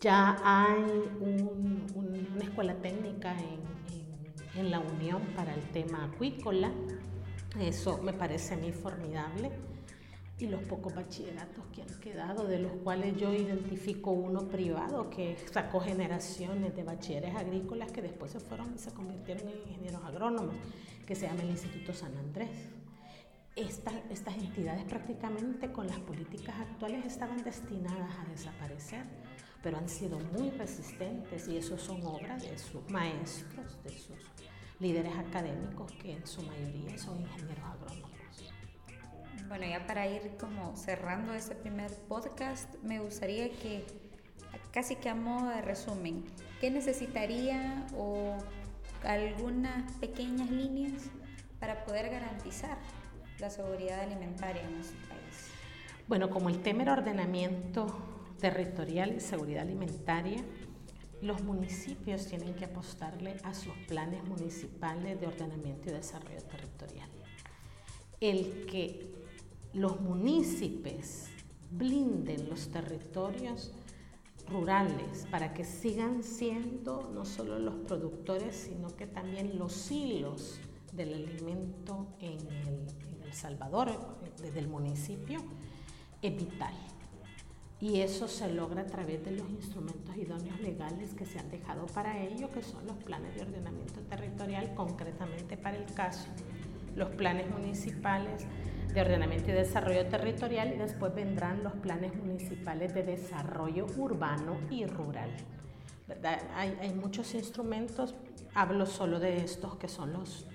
Ya 0.00 0.36
hay 0.44 0.84
una 1.94 2.44
escuela 2.44 2.74
técnica 2.76 3.34
en, 3.36 4.60
en 4.60 4.70
la 4.70 4.78
Unión 4.78 5.20
para 5.34 5.52
el 5.52 5.62
tema 5.70 6.04
acuícola, 6.04 6.70
eso 7.58 7.98
me 8.02 8.12
parece 8.12 8.54
a 8.54 8.56
mí 8.58 8.70
formidable 8.70 9.50
y 10.40 10.46
los 10.46 10.62
pocos 10.62 10.94
bachilleratos 10.94 11.64
que 11.74 11.82
han 11.82 12.00
quedado, 12.00 12.46
de 12.46 12.60
los 12.60 12.72
cuales 12.84 13.16
yo 13.16 13.32
identifico 13.32 14.12
uno 14.12 14.46
privado 14.46 15.10
que 15.10 15.36
sacó 15.52 15.80
generaciones 15.80 16.76
de 16.76 16.84
bachilleres 16.84 17.34
agrícolas 17.34 17.90
que 17.90 18.02
después 18.02 18.30
se 18.30 18.40
fueron 18.40 18.72
y 18.74 18.78
se 18.78 18.92
convirtieron 18.92 19.48
en 19.48 19.58
ingenieros 19.58 20.04
agrónomos, 20.04 20.54
que 21.06 21.16
se 21.16 21.26
llama 21.26 21.42
el 21.42 21.50
Instituto 21.50 21.92
San 21.92 22.16
Andrés. 22.16 22.50
Estas, 23.56 23.94
estas 24.10 24.36
entidades 24.36 24.84
prácticamente 24.84 25.72
con 25.72 25.88
las 25.88 25.98
políticas 25.98 26.54
actuales 26.60 27.04
estaban 27.04 27.42
destinadas 27.42 28.16
a 28.18 28.30
desaparecer, 28.30 29.04
pero 29.60 29.78
han 29.78 29.88
sido 29.88 30.20
muy 30.20 30.50
resistentes 30.50 31.48
y 31.48 31.56
eso 31.56 31.76
son 31.76 32.04
obras 32.06 32.48
de 32.48 32.56
sus 32.56 32.88
maestros, 32.88 33.82
de 33.82 33.90
sus 33.90 34.18
líderes 34.78 35.16
académicos 35.16 35.90
que 36.00 36.12
en 36.12 36.24
su 36.24 36.42
mayoría 36.42 36.96
son 36.96 37.20
ingenieros 37.20 37.64
agrónomos. 37.64 38.07
Bueno, 39.48 39.64
ya 39.64 39.86
para 39.86 40.06
ir 40.06 40.36
como 40.38 40.76
cerrando 40.76 41.32
este 41.32 41.54
primer 41.54 41.90
podcast, 42.06 42.74
me 42.82 43.00
gustaría 43.00 43.48
que, 43.48 43.82
casi 44.72 44.96
que 44.96 45.08
a 45.08 45.14
modo 45.14 45.48
de 45.48 45.62
resumen, 45.62 46.22
¿qué 46.60 46.70
necesitaría 46.70 47.86
o 47.96 48.36
algunas 49.04 49.90
pequeñas 49.94 50.50
líneas 50.50 51.04
para 51.60 51.82
poder 51.86 52.10
garantizar 52.10 52.76
la 53.38 53.48
seguridad 53.48 54.00
alimentaria 54.00 54.62
en 54.62 54.74
nuestro 54.74 54.98
país? 55.08 55.48
Bueno, 56.08 56.28
como 56.28 56.50
el 56.50 56.60
tema 56.60 56.82
era 56.82 56.92
ordenamiento 56.92 57.86
territorial 58.38 59.14
y 59.16 59.20
seguridad 59.20 59.62
alimentaria, 59.62 60.44
los 61.22 61.42
municipios 61.42 62.26
tienen 62.26 62.54
que 62.54 62.66
apostarle 62.66 63.38
a 63.44 63.54
sus 63.54 63.72
planes 63.88 64.22
municipales 64.24 65.18
de 65.18 65.26
ordenamiento 65.26 65.88
y 65.88 65.92
desarrollo 65.94 66.42
territorial. 66.42 67.08
El 68.20 68.66
que 68.66 69.27
los 69.74 70.00
municipios 70.00 71.26
blinden 71.70 72.48
los 72.48 72.68
territorios 72.68 73.72
rurales 74.50 75.26
para 75.30 75.52
que 75.52 75.64
sigan 75.64 76.22
siendo 76.22 77.10
no 77.14 77.24
solo 77.24 77.58
los 77.58 77.74
productores, 77.74 78.56
sino 78.56 78.88
que 78.96 79.06
también 79.06 79.58
los 79.58 79.90
hilos 79.90 80.58
del 80.92 81.14
alimento 81.14 82.06
en 82.20 82.38
El, 82.66 83.32
Salvador, 83.32 83.92
desde 84.40 84.58
el 84.58 84.68
municipio, 84.68 85.40
es 86.22 86.34
vital. 86.34 86.72
Y 87.78 88.00
eso 88.00 88.26
se 88.26 88.50
logra 88.50 88.82
a 88.82 88.86
través 88.86 89.22
de 89.22 89.32
los 89.32 89.48
instrumentos 89.50 90.16
idóneos 90.16 90.58
legales 90.60 91.12
que 91.12 91.26
se 91.26 91.38
han 91.38 91.50
dejado 91.50 91.84
para 91.86 92.18
ello, 92.24 92.50
que 92.50 92.62
son 92.62 92.86
los 92.86 92.96
planes 92.96 93.34
de 93.34 93.42
ordenamiento 93.42 94.00
territorial, 94.00 94.74
concretamente 94.74 95.58
para 95.58 95.76
el 95.76 95.84
caso, 95.92 96.26
los 96.96 97.10
planes 97.10 97.50
municipales 97.50 98.46
de 98.92 99.00
ordenamiento 99.00 99.50
y 99.50 99.54
desarrollo 99.54 100.06
territorial 100.06 100.72
y 100.74 100.78
después 100.78 101.14
vendrán 101.14 101.62
los 101.62 101.74
planes 101.74 102.14
municipales 102.16 102.94
de 102.94 103.02
desarrollo 103.02 103.86
urbano 103.96 104.58
y 104.70 104.86
rural. 104.86 105.30
Hay, 106.54 106.94
muchos 106.94 107.34
instrumentos, 107.34 108.14
hablo 108.54 108.86
solo 108.86 109.20
de 109.20 109.38
estos 109.38 109.76
que 109.76 109.88
son 109.88 110.14
los, 110.14 110.46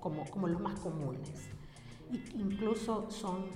como, 0.00 0.24
como, 0.30 0.48
los 0.48 0.60
más 0.60 0.80
comunes. 0.80 1.50
Y 2.10 2.40
incluso 2.40 3.10
son 3.10 3.46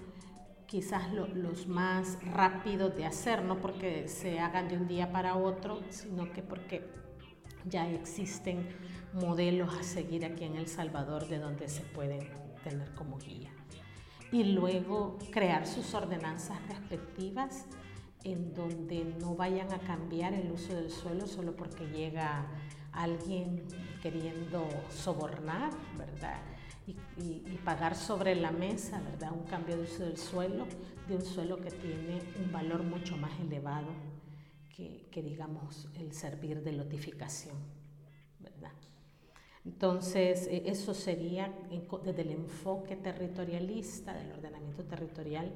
quizás 0.66 1.12
lo, 1.12 1.26
los 1.28 1.66
más 1.66 2.18
rápidos 2.34 2.94
de 2.94 3.06
hacer, 3.06 3.42
no 3.42 3.58
porque 3.58 4.06
se 4.06 4.38
hagan 4.38 4.68
de 4.68 4.76
un 4.76 4.86
día 4.86 5.10
para 5.12 5.36
otro, 5.36 5.80
sino 5.88 6.30
que 6.30 6.42
porque 6.42 6.86
ya 7.64 7.88
existen 7.88 8.68
modelos 9.14 9.74
a 9.74 9.82
seguir 9.82 10.26
aquí 10.26 10.44
en 10.44 10.56
El 10.56 10.68
Salvador 10.68 11.26
de 11.26 11.38
donde 11.38 11.68
se 11.68 11.82
pueden 11.82 12.28
tener 12.62 12.94
como 12.94 13.18
guía 13.18 13.50
y 14.32 14.44
luego 14.44 15.18
crear 15.30 15.66
sus 15.66 15.94
ordenanzas 15.94 16.58
respectivas 16.68 17.66
en 18.24 18.54
donde 18.54 19.04
no 19.18 19.34
vayan 19.34 19.72
a 19.72 19.78
cambiar 19.78 20.34
el 20.34 20.52
uso 20.52 20.74
del 20.74 20.90
suelo 20.90 21.26
solo 21.26 21.56
porque 21.56 21.86
llega 21.88 22.46
alguien 22.92 23.62
queriendo 24.02 24.68
sobornar, 24.90 25.70
¿verdad? 25.96 26.40
Y, 27.16 27.40
pagar 27.64 27.94
sobre 27.94 28.34
la 28.34 28.50
mesa, 28.50 29.00
¿verdad? 29.00 29.32
Un 29.32 29.44
cambio 29.44 29.76
de 29.76 29.82
uso 29.82 30.02
del 30.02 30.16
suelo, 30.16 30.66
de 31.06 31.16
un 31.16 31.22
suelo 31.22 31.60
que 31.60 31.70
tiene 31.70 32.20
un 32.42 32.50
valor 32.50 32.82
mucho 32.82 33.16
más 33.16 33.38
elevado 33.38 33.88
que, 34.74 35.06
que 35.12 35.22
digamos, 35.22 35.88
el 35.94 36.12
servir 36.12 36.62
de 36.62 36.72
lotificación. 36.72 37.79
Entonces, 39.70 40.48
e, 40.48 40.64
eso 40.66 40.92
sería 40.94 41.52
desde 42.04 42.22
el 42.22 42.32
enfoque 42.32 42.96
territorialista, 42.96 44.12
del 44.12 44.32
ordenamiento 44.32 44.82
territorial, 44.84 45.52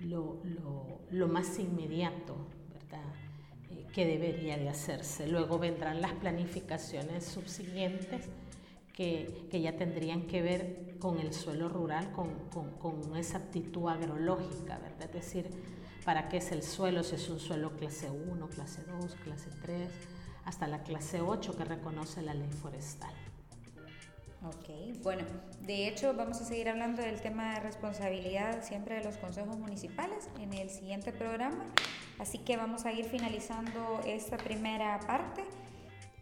lo, 0.00 1.28
más 1.28 1.58
inmediato, 1.58 2.36
¿verdad? 2.72 3.12
Eh, 3.70 3.86
que 3.92 4.06
debería 4.06 4.56
de 4.56 4.68
hacerse. 4.68 5.26
Luego 5.26 5.58
vendrán 5.58 6.00
las 6.00 6.12
planificaciones 6.12 7.24
subsiguientes 7.24 8.28
que, 8.94 9.48
ya 9.50 9.76
tendrían 9.76 10.28
que 10.28 10.42
ver 10.42 10.96
con 11.00 11.18
el 11.18 11.34
suelo 11.34 11.68
rural, 11.68 12.12
con, 12.12 12.28
con, 12.78 13.16
esa 13.16 13.38
aptitud 13.38 13.88
agrológica, 13.88 14.78
¿verdad? 14.78 15.06
Es 15.06 15.12
decir, 15.12 15.50
para 16.04 16.28
qué 16.28 16.36
es 16.36 16.52
el 16.52 16.62
suelo, 16.62 17.02
si 17.02 17.16
es 17.16 17.28
un 17.28 17.40
suelo 17.40 17.76
clase 17.76 18.10
1, 18.10 18.48
clase 18.48 18.82
2, 18.84 19.16
clase 19.24 19.50
3, 19.60 19.90
hasta 20.44 20.68
la 20.68 20.82
clase 20.84 21.20
8 21.20 21.56
que 21.56 21.64
reconoce 21.64 22.22
la 22.22 22.34
ley 22.34 22.50
forestal. 22.50 23.12
Ok, 24.42 25.02
bueno, 25.02 25.22
de 25.60 25.86
hecho 25.86 26.14
vamos 26.14 26.40
a 26.40 26.46
seguir 26.46 26.70
hablando 26.70 27.02
del 27.02 27.20
tema 27.20 27.54
de 27.54 27.60
responsabilidad 27.60 28.64
siempre 28.64 28.94
de 28.94 29.04
los 29.04 29.18
consejos 29.18 29.58
municipales 29.58 30.30
en 30.40 30.54
el 30.54 30.70
siguiente 30.70 31.12
programa, 31.12 31.66
así 32.18 32.38
que 32.38 32.56
vamos 32.56 32.86
a 32.86 32.92
ir 32.92 33.04
finalizando 33.04 34.00
esta 34.06 34.38
primera 34.38 34.98
parte 35.00 35.44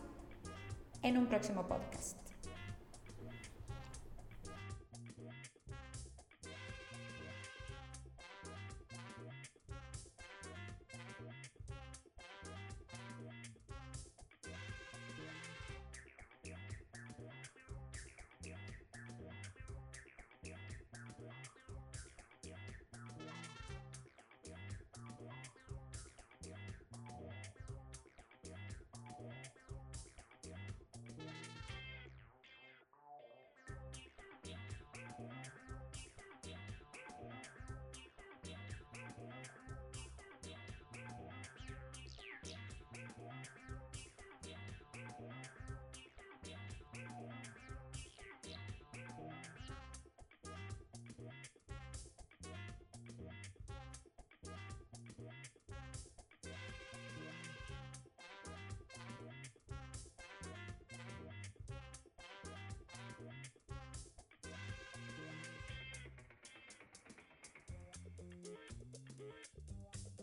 en 1.03 1.17
un 1.17 1.27
próximo 1.27 1.67
podcast. 1.67 2.22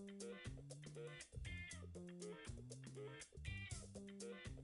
Thank 0.10 0.24
you. 4.24 4.59